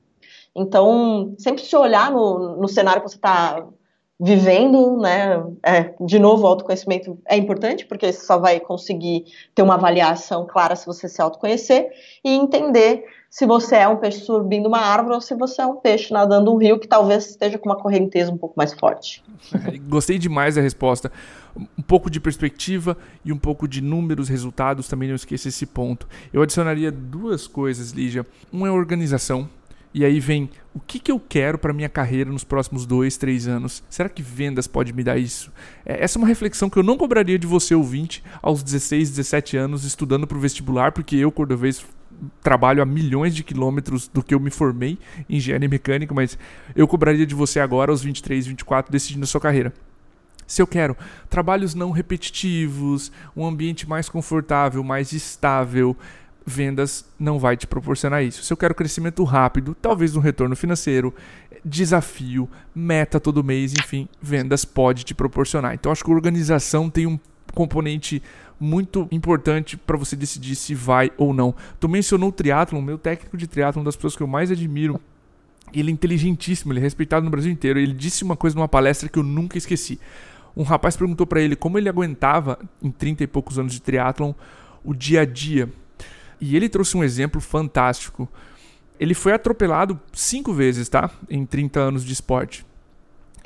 Então, 0.54 1.34
sempre 1.38 1.62
se 1.62 1.76
olhar 1.76 2.10
no, 2.10 2.56
no 2.56 2.68
cenário 2.68 3.02
que 3.02 3.08
você 3.08 3.16
está 3.16 3.66
vivendo, 4.18 4.96
né? 4.96 5.44
É, 5.62 5.94
de 6.00 6.18
novo, 6.18 6.44
o 6.44 6.46
autoconhecimento 6.46 7.18
é 7.26 7.36
importante, 7.36 7.84
porque 7.84 8.10
você 8.10 8.24
só 8.24 8.38
vai 8.38 8.58
conseguir 8.58 9.24
ter 9.54 9.62
uma 9.62 9.74
avaliação 9.74 10.46
clara 10.46 10.74
se 10.74 10.86
você 10.86 11.08
se 11.08 11.20
autoconhecer 11.20 11.90
e 12.24 12.30
entender 12.30 13.04
se 13.36 13.44
você 13.44 13.76
é 13.76 13.86
um 13.86 13.98
peixe 13.98 14.20
subindo 14.20 14.66
uma 14.66 14.78
árvore 14.78 15.14
ou 15.14 15.20
se 15.20 15.34
você 15.34 15.60
é 15.60 15.66
um 15.66 15.76
peixe 15.76 16.10
nadando 16.10 16.50
um 16.50 16.56
rio 16.56 16.78
que 16.78 16.88
talvez 16.88 17.28
esteja 17.28 17.58
com 17.58 17.68
uma 17.68 17.76
correnteza 17.76 18.32
um 18.32 18.38
pouco 18.38 18.54
mais 18.56 18.72
forte. 18.72 19.22
Gostei 19.86 20.18
demais 20.18 20.54
da 20.54 20.62
resposta. 20.62 21.12
Um 21.54 21.82
pouco 21.82 22.08
de 22.08 22.18
perspectiva 22.18 22.96
e 23.22 23.30
um 23.30 23.36
pouco 23.36 23.68
de 23.68 23.82
números, 23.82 24.30
resultados, 24.30 24.88
também 24.88 25.10
não 25.10 25.16
esqueça 25.16 25.48
esse 25.48 25.66
ponto. 25.66 26.08
Eu 26.32 26.40
adicionaria 26.40 26.90
duas 26.90 27.46
coisas, 27.46 27.90
Lígia. 27.90 28.24
Um 28.50 28.66
é 28.66 28.70
organização, 28.70 29.50
e 29.92 30.04
aí 30.04 30.18
vem 30.18 30.50
o 30.74 30.80
que, 30.80 30.98
que 30.98 31.10
eu 31.10 31.18
quero 31.18 31.58
para 31.58 31.72
minha 31.72 31.88
carreira 31.88 32.30
nos 32.30 32.44
próximos 32.44 32.84
dois, 32.84 33.16
três 33.16 33.48
anos. 33.48 33.82
Será 33.88 34.08
que 34.08 34.22
vendas 34.22 34.66
pode 34.66 34.92
me 34.92 35.02
dar 35.02 35.16
isso? 35.18 35.50
É, 35.84 36.02
essa 36.02 36.18
é 36.18 36.20
uma 36.20 36.28
reflexão 36.28 36.68
que 36.68 36.78
eu 36.78 36.82
não 36.82 36.98
cobraria 36.98 37.38
de 37.38 37.46
você, 37.46 37.74
ouvinte, 37.74 38.22
aos 38.42 38.62
16, 38.62 39.10
17 39.10 39.56
anos, 39.56 39.84
estudando 39.84 40.26
para 40.26 40.36
o 40.36 40.40
vestibular, 40.40 40.92
porque 40.92 41.16
eu, 41.16 41.32
cordovez, 41.32 41.82
trabalho 42.42 42.82
a 42.82 42.86
milhões 42.86 43.34
de 43.34 43.44
quilômetros 43.44 44.08
do 44.08 44.22
que 44.22 44.34
eu 44.34 44.40
me 44.40 44.50
formei 44.50 44.98
em 45.28 45.36
engenharia 45.36 45.68
mecânica, 45.68 46.14
mas 46.14 46.38
eu 46.74 46.86
cobraria 46.86 47.26
de 47.26 47.34
você 47.34 47.60
agora, 47.60 47.90
aos 47.90 48.02
23, 48.02 48.46
24, 48.46 48.90
decidindo 48.90 49.24
a 49.24 49.26
sua 49.26 49.40
carreira. 49.40 49.72
Se 50.46 50.62
eu 50.62 50.66
quero 50.66 50.96
trabalhos 51.28 51.74
não 51.74 51.90
repetitivos, 51.90 53.10
um 53.36 53.44
ambiente 53.44 53.88
mais 53.88 54.08
confortável, 54.08 54.82
mais 54.84 55.12
estável, 55.12 55.96
vendas 56.46 57.04
não 57.18 57.38
vai 57.38 57.56
te 57.56 57.66
proporcionar 57.66 58.22
isso. 58.22 58.44
Se 58.44 58.52
eu 58.52 58.56
quero 58.56 58.74
crescimento 58.74 59.24
rápido, 59.24 59.74
talvez 59.74 60.14
um 60.14 60.20
retorno 60.20 60.54
financeiro, 60.54 61.12
desafio, 61.64 62.48
meta 62.72 63.18
todo 63.18 63.42
mês, 63.42 63.72
enfim, 63.72 64.08
vendas 64.22 64.64
pode 64.64 65.02
te 65.04 65.14
proporcionar. 65.14 65.74
Então 65.74 65.90
acho 65.90 66.04
que 66.04 66.10
a 66.10 66.14
organização 66.14 66.88
tem 66.88 67.06
um 67.06 67.18
componente 67.52 68.22
muito 68.58 69.06
importante 69.10 69.76
para 69.76 69.96
você 69.96 70.16
decidir 70.16 70.54
se 70.54 70.74
vai 70.74 71.10
ou 71.16 71.32
não. 71.32 71.54
Tu 71.78 71.88
mencionou 71.88 72.30
o 72.30 72.32
triatlon, 72.32 72.80
meu 72.80 72.98
técnico 72.98 73.36
de 73.36 73.46
triatlon, 73.46 73.80
uma 73.80 73.86
das 73.86 73.96
pessoas 73.96 74.16
que 74.16 74.22
eu 74.22 74.26
mais 74.26 74.50
admiro. 74.50 75.00
Ele 75.74 75.90
é 75.90 75.92
inteligentíssimo, 75.92 76.72
ele 76.72 76.80
é 76.80 76.82
respeitado 76.82 77.24
no 77.24 77.30
Brasil 77.30 77.50
inteiro. 77.52 77.78
Ele 77.78 77.92
disse 77.92 78.24
uma 78.24 78.36
coisa 78.36 78.56
numa 78.56 78.68
palestra 78.68 79.08
que 79.08 79.18
eu 79.18 79.22
nunca 79.22 79.58
esqueci. 79.58 79.98
Um 80.56 80.62
rapaz 80.62 80.96
perguntou 80.96 81.26
para 81.26 81.40
ele 81.40 81.54
como 81.54 81.76
ele 81.76 81.88
aguentava 81.88 82.58
em 82.82 82.90
30 82.90 83.24
e 83.24 83.26
poucos 83.26 83.58
anos 83.58 83.72
de 83.72 83.80
triatlon 83.80 84.32
o 84.82 84.94
dia 84.94 85.20
a 85.20 85.24
dia. 85.24 85.68
E 86.40 86.56
ele 86.56 86.68
trouxe 86.68 86.96
um 86.96 87.04
exemplo 87.04 87.40
fantástico. 87.40 88.28
Ele 88.98 89.14
foi 89.14 89.32
atropelado 89.32 90.00
cinco 90.12 90.52
vezes, 90.52 90.88
tá? 90.88 91.10
Em 91.28 91.44
30 91.44 91.80
anos 91.80 92.04
de 92.04 92.12
esporte. 92.12 92.65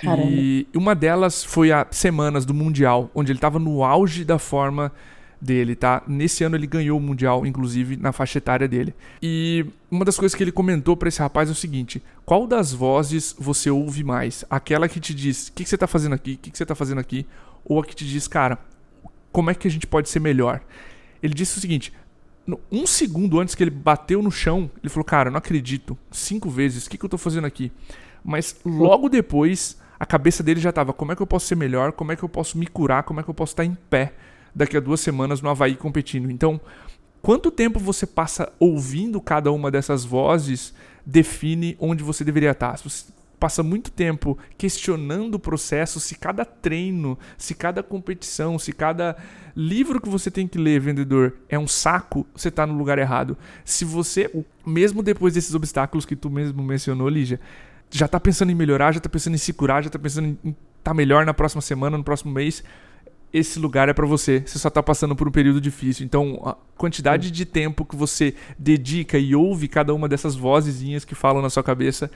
Caramba. 0.02 0.30
E 0.30 0.66
uma 0.74 0.94
delas 0.94 1.44
foi 1.44 1.72
a 1.72 1.86
semanas 1.90 2.44
do 2.44 2.54
Mundial, 2.54 3.10
onde 3.14 3.32
ele 3.32 3.38
estava 3.38 3.58
no 3.58 3.84
auge 3.84 4.24
da 4.24 4.38
forma 4.38 4.92
dele, 5.40 5.74
tá? 5.74 6.02
Nesse 6.06 6.44
ano 6.44 6.56
ele 6.56 6.66
ganhou 6.66 6.98
o 6.98 7.00
Mundial, 7.00 7.46
inclusive, 7.46 7.96
na 7.96 8.12
faixa 8.12 8.38
etária 8.38 8.68
dele. 8.68 8.94
E 9.22 9.64
uma 9.90 10.04
das 10.04 10.18
coisas 10.18 10.36
que 10.36 10.42
ele 10.42 10.52
comentou 10.52 10.96
para 10.96 11.08
esse 11.08 11.20
rapaz 11.20 11.48
é 11.48 11.52
o 11.52 11.54
seguinte: 11.54 12.02
qual 12.24 12.46
das 12.46 12.72
vozes 12.72 13.34
você 13.38 13.70
ouve 13.70 14.04
mais? 14.04 14.44
Aquela 14.50 14.88
que 14.88 15.00
te 15.00 15.14
diz, 15.14 15.48
o 15.48 15.52
que, 15.52 15.64
que, 15.64 15.70
você 15.70 15.78
tá 15.78 15.86
fazendo 15.86 16.14
aqui? 16.14 16.34
O 16.34 16.38
que, 16.38 16.50
que 16.50 16.58
você 16.58 16.66
tá 16.66 16.74
fazendo 16.74 16.98
aqui? 16.98 17.26
Ou 17.64 17.80
a 17.80 17.84
que 17.84 17.94
te 17.94 18.06
diz, 18.06 18.28
cara, 18.28 18.58
como 19.32 19.50
é 19.50 19.54
que 19.54 19.66
a 19.66 19.70
gente 19.70 19.86
pode 19.86 20.08
ser 20.08 20.20
melhor? 20.20 20.60
Ele 21.22 21.34
disse 21.34 21.58
o 21.58 21.60
seguinte: 21.60 21.92
um 22.70 22.86
segundo 22.86 23.40
antes 23.40 23.54
que 23.54 23.62
ele 23.62 23.70
bateu 23.70 24.22
no 24.22 24.30
chão, 24.30 24.70
ele 24.82 24.88
falou, 24.88 25.04
cara, 25.04 25.30
não 25.30 25.38
acredito, 25.38 25.96
cinco 26.10 26.50
vezes, 26.50 26.86
o 26.86 26.90
que, 26.90 26.98
que 26.98 27.04
eu 27.04 27.08
tô 27.08 27.18
fazendo 27.18 27.46
aqui? 27.46 27.72
Mas 28.24 28.56
logo 28.64 29.08
depois 29.08 29.79
a 30.00 30.06
cabeça 30.06 30.42
dele 30.42 30.58
já 30.58 30.70
estava: 30.70 30.94
como 30.94 31.12
é 31.12 31.16
que 31.16 31.20
eu 31.20 31.26
posso 31.26 31.46
ser 31.46 31.54
melhor? 31.56 31.92
Como 31.92 32.10
é 32.10 32.16
que 32.16 32.22
eu 32.22 32.28
posso 32.28 32.56
me 32.56 32.66
curar? 32.66 33.02
Como 33.02 33.20
é 33.20 33.22
que 33.22 33.28
eu 33.28 33.34
posso 33.34 33.52
estar 33.52 33.66
em 33.66 33.76
pé 33.90 34.14
daqui 34.54 34.74
a 34.76 34.80
duas 34.80 35.00
semanas 35.00 35.42
no 35.42 35.50
Havaí 35.50 35.76
competindo? 35.76 36.30
Então, 36.30 36.58
quanto 37.20 37.50
tempo 37.50 37.78
você 37.78 38.06
passa 38.06 38.50
ouvindo 38.58 39.20
cada 39.20 39.52
uma 39.52 39.70
dessas 39.70 40.02
vozes 40.02 40.72
define 41.04 41.76
onde 41.78 42.02
você 42.02 42.24
deveria 42.24 42.52
estar. 42.52 42.76
Se 42.78 42.84
você 42.84 43.04
passa 43.38 43.62
muito 43.62 43.90
tempo 43.90 44.38
questionando 44.56 45.34
o 45.34 45.38
processo, 45.38 45.98
se 45.98 46.14
cada 46.14 46.44
treino, 46.44 47.18
se 47.38 47.54
cada 47.54 47.82
competição, 47.82 48.58
se 48.58 48.72
cada 48.72 49.16
livro 49.56 50.00
que 50.00 50.08
você 50.08 50.30
tem 50.30 50.46
que 50.46 50.58
ler, 50.58 50.78
vendedor, 50.78 51.34
é 51.48 51.58
um 51.58 51.66
saco, 51.66 52.26
você 52.34 52.48
está 52.48 52.66
no 52.66 52.74
lugar 52.74 52.98
errado. 52.98 53.36
Se 53.64 53.84
você, 53.84 54.30
mesmo 54.64 55.02
depois 55.02 55.34
desses 55.34 55.54
obstáculos 55.54 56.04
que 56.04 56.14
tu 56.14 56.30
mesmo 56.30 56.62
mencionou, 56.62 57.08
Lígia, 57.08 57.40
já 57.90 58.06
tá 58.06 58.20
pensando 58.20 58.50
em 58.50 58.54
melhorar, 58.54 58.92
já 58.92 59.00
tá 59.00 59.08
pensando 59.08 59.34
em 59.34 59.38
se 59.38 59.52
curar, 59.52 59.82
já 59.82 59.90
tá 59.90 59.98
pensando 59.98 60.26
em 60.26 60.50
estar 60.50 60.56
tá 60.84 60.94
melhor 60.94 61.26
na 61.26 61.34
próxima 61.34 61.60
semana, 61.60 61.98
no 61.98 62.04
próximo 62.04 62.32
mês, 62.32 62.62
esse 63.32 63.58
lugar 63.58 63.88
é 63.88 63.92
para 63.92 64.06
você. 64.06 64.42
Você 64.44 64.58
só 64.58 64.70
tá 64.70 64.82
passando 64.82 65.14
por 65.14 65.28
um 65.28 65.30
período 65.30 65.60
difícil. 65.60 66.04
Então, 66.04 66.40
a 66.44 66.56
quantidade 66.76 67.30
de 67.30 67.44
tempo 67.44 67.84
que 67.84 67.94
você 67.94 68.34
dedica 68.58 69.18
e 69.18 69.34
ouve 69.34 69.68
cada 69.68 69.94
uma 69.94 70.08
dessas 70.08 70.34
vozezinhas 70.34 71.04
que 71.04 71.14
falam 71.14 71.40
na 71.40 71.50
sua 71.50 71.62
cabeça 71.62 72.10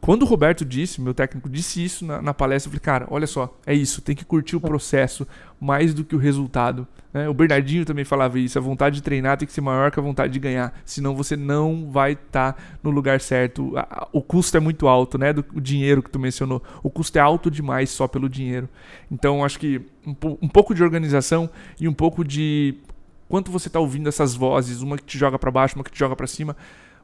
quando 0.00 0.22
o 0.22 0.24
Roberto 0.24 0.64
disse, 0.64 1.00
meu 1.00 1.14
técnico 1.14 1.48
disse 1.48 1.84
isso 1.84 2.04
na, 2.04 2.20
na, 2.20 2.34
palestra, 2.34 2.68
eu 2.68 2.72
falei, 2.72 2.80
cara, 2.80 3.06
olha 3.10 3.26
só, 3.26 3.56
é 3.66 3.74
isso, 3.74 4.00
tem 4.00 4.14
que 4.14 4.24
curtir 4.24 4.56
o 4.56 4.60
processo 4.60 5.26
mais 5.60 5.94
do 5.94 6.04
que 6.04 6.16
o 6.16 6.18
resultado. 6.18 6.86
Né? 7.12 7.28
O 7.28 7.34
Bernardinho 7.34 7.84
também 7.84 8.04
falava 8.04 8.38
isso, 8.38 8.58
a 8.58 8.60
vontade 8.60 8.96
de 8.96 9.02
treinar 9.02 9.36
tem 9.36 9.46
que 9.46 9.52
ser 9.52 9.60
maior 9.60 9.90
que 9.90 9.98
a 9.98 10.02
vontade 10.02 10.32
de 10.32 10.38
ganhar, 10.38 10.78
senão 10.84 11.14
você 11.14 11.36
não 11.36 11.90
vai 11.90 12.12
estar 12.12 12.54
tá 12.54 12.62
no 12.82 12.90
lugar 12.90 13.20
certo. 13.20 13.74
O 14.12 14.20
custo 14.20 14.56
é 14.56 14.60
muito 14.60 14.88
alto, 14.88 15.18
né? 15.18 15.32
Do 15.32 15.44
dinheiro 15.60 16.02
que 16.02 16.10
tu 16.10 16.18
mencionou. 16.18 16.62
O 16.82 16.90
custo 16.90 17.18
é 17.18 17.20
alto 17.20 17.50
demais 17.50 17.90
só 17.90 18.08
pelo 18.08 18.28
dinheiro. 18.28 18.68
Então, 19.10 19.44
acho 19.44 19.58
que 19.58 19.80
um, 20.06 20.14
um 20.42 20.48
pouco 20.48 20.74
de 20.74 20.82
organização 20.82 21.50
e 21.80 21.86
um 21.86 21.94
pouco 21.94 22.24
de 22.24 22.74
quanto 23.28 23.50
você 23.50 23.68
está 23.68 23.78
ouvindo 23.78 24.08
essas 24.08 24.34
vozes, 24.34 24.80
uma 24.80 24.96
que 24.96 25.04
te 25.04 25.18
joga 25.18 25.38
para 25.38 25.50
baixo, 25.50 25.76
uma 25.76 25.84
que 25.84 25.92
te 25.92 25.98
joga 25.98 26.16
para 26.16 26.26
cima 26.26 26.56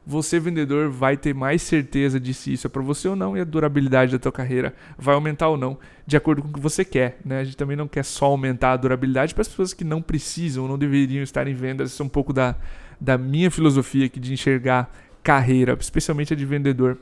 você 0.05 0.39
vendedor 0.39 0.89
vai 0.89 1.17
ter 1.17 1.33
mais 1.33 1.61
certeza 1.61 2.19
de 2.19 2.33
se 2.33 2.53
isso 2.53 2.67
é 2.67 2.69
para 2.69 2.81
você 2.81 3.07
ou 3.07 3.15
não 3.15 3.35
e 3.35 3.41
a 3.41 3.43
durabilidade 3.43 4.11
da 4.11 4.19
tua 4.19 4.31
carreira 4.31 4.73
vai 4.97 5.15
aumentar 5.15 5.49
ou 5.49 5.57
não, 5.57 5.77
de 6.05 6.15
acordo 6.15 6.43
com 6.43 6.49
o 6.49 6.53
que 6.53 6.59
você 6.59 6.85
quer, 6.85 7.17
né? 7.25 7.39
A 7.39 7.43
gente 7.43 7.57
também 7.57 7.75
não 7.75 7.87
quer 7.87 8.05
só 8.05 8.25
aumentar 8.25 8.73
a 8.73 8.77
durabilidade 8.77 9.33
para 9.33 9.41
as 9.41 9.47
pessoas 9.47 9.73
que 9.73 9.83
não 9.83 10.01
precisam, 10.01 10.67
não 10.67 10.77
deveriam 10.77 11.23
estar 11.23 11.47
em 11.47 11.53
vendas. 11.55 11.91
Isso 11.91 12.03
é 12.03 12.05
um 12.05 12.09
pouco 12.09 12.31
da, 12.31 12.55
da 13.01 13.17
minha 13.17 13.49
filosofia 13.49 14.05
aqui 14.05 14.19
de 14.19 14.31
enxergar 14.31 14.93
carreira, 15.23 15.75
especialmente 15.79 16.33
a 16.33 16.35
de 16.35 16.45
vendedor. 16.45 16.99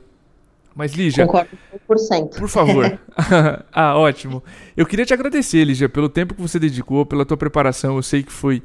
Mas, 0.74 0.92
Lígia. 0.92 1.26
Concordo 1.26 1.50
100%. 1.88 2.38
Por 2.38 2.48
favor. 2.48 2.98
ah, 3.72 3.96
ótimo. 3.96 4.42
Eu 4.76 4.86
queria 4.86 5.04
te 5.04 5.14
agradecer, 5.14 5.62
Lígia, 5.62 5.88
pelo 5.88 6.08
tempo 6.08 6.34
que 6.34 6.42
você 6.42 6.58
dedicou, 6.58 7.06
pela 7.06 7.24
tua 7.24 7.36
preparação. 7.36 7.96
Eu 7.96 8.02
sei 8.02 8.22
que 8.22 8.32
foi 8.32 8.62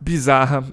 bizarra, 0.00 0.64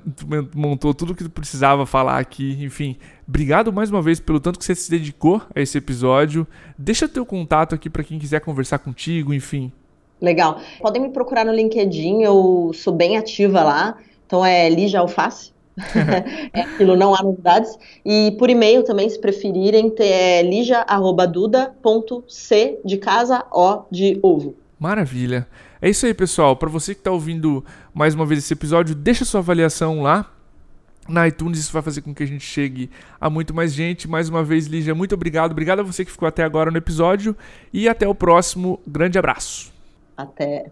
montou 0.54 0.94
tudo 0.94 1.16
que 1.16 1.28
precisava 1.30 1.86
falar 1.86 2.20
aqui, 2.20 2.58
enfim. 2.64 2.98
Obrigado 3.28 3.72
mais 3.72 3.90
uma 3.90 4.02
vez 4.02 4.20
pelo 4.20 4.40
tanto 4.40 4.60
que 4.60 4.66
você 4.66 4.76
se 4.76 4.90
dedicou 4.90 5.42
a 5.56 5.62
esse 5.62 5.78
episódio. 5.78 6.46
Deixa 6.78 7.08
teu 7.08 7.26
contato 7.26 7.74
aqui 7.74 7.90
para 7.90 8.04
quem 8.04 8.20
quiser 8.20 8.42
conversar 8.42 8.80
contigo, 8.80 9.34
enfim. 9.34 9.72
Legal. 10.22 10.60
Podem 10.80 11.02
me 11.02 11.10
procurar 11.10 11.46
no 11.46 11.54
LinkedIn, 11.54 12.22
eu 12.22 12.72
sou 12.74 12.94
bem 12.94 13.18
ativa 13.18 13.64
lá. 13.64 13.98
Então 14.26 14.46
é 14.46 14.70
Lígia 14.70 15.00
Alface. 15.00 15.52
é 16.54 16.62
aquilo, 16.62 16.96
não 16.96 17.16
há 17.16 17.24
novidades. 17.24 17.78
E 18.06 18.36
por 18.38 18.50
e-mail 18.50 18.84
também, 18.84 19.10
se 19.10 19.20
preferirem, 19.20 19.94
é 20.00 20.42
lija.duda.c 20.44 20.90
de 22.86 22.98
casa, 22.98 23.44
O 23.52 23.84
de 23.92 24.20
ovo. 24.22 24.56
Maravilha. 24.80 25.48
É 25.84 25.90
isso 25.90 26.06
aí, 26.06 26.14
pessoal. 26.14 26.56
Para 26.56 26.70
você 26.70 26.96
que 26.96 27.02
está 27.02 27.12
ouvindo 27.12 27.62
mais 27.94 28.16
uma 28.16 28.26
vez 28.26 28.40
esse 28.40 28.54
episódio, 28.54 28.96
deixa 28.96 29.26
sua 29.26 29.42
avaliação 29.42 30.02
lá 30.02 30.32
na 31.10 31.28
iTunes. 31.28 31.60
Isso 31.60 31.74
vai 31.74 31.82
fazer 31.82 32.00
com 32.00 32.16
que 32.16 32.24
a 32.24 32.26
gente 32.26 32.46
chegue 32.46 32.90
a 33.20 33.30
muito 33.30 33.54
mais 33.54 33.74
gente. 33.74 34.08
Mais 34.08 34.30
uma 34.30 34.46
vez, 34.46 34.66
Lígia, 34.66 34.96
muito 34.96 35.14
obrigado. 35.14 35.52
Obrigado 35.52 35.82
a 35.82 35.84
você 35.84 36.06
que 36.06 36.12
ficou 36.12 36.26
até 36.26 36.42
agora 36.42 36.72
no 36.72 36.78
episódio. 36.78 37.36
E 37.74 37.90
até 37.90 38.08
o 38.08 38.16
próximo. 38.16 38.80
Grande 38.88 39.20
abraço. 39.20 39.74
Até. 40.16 40.72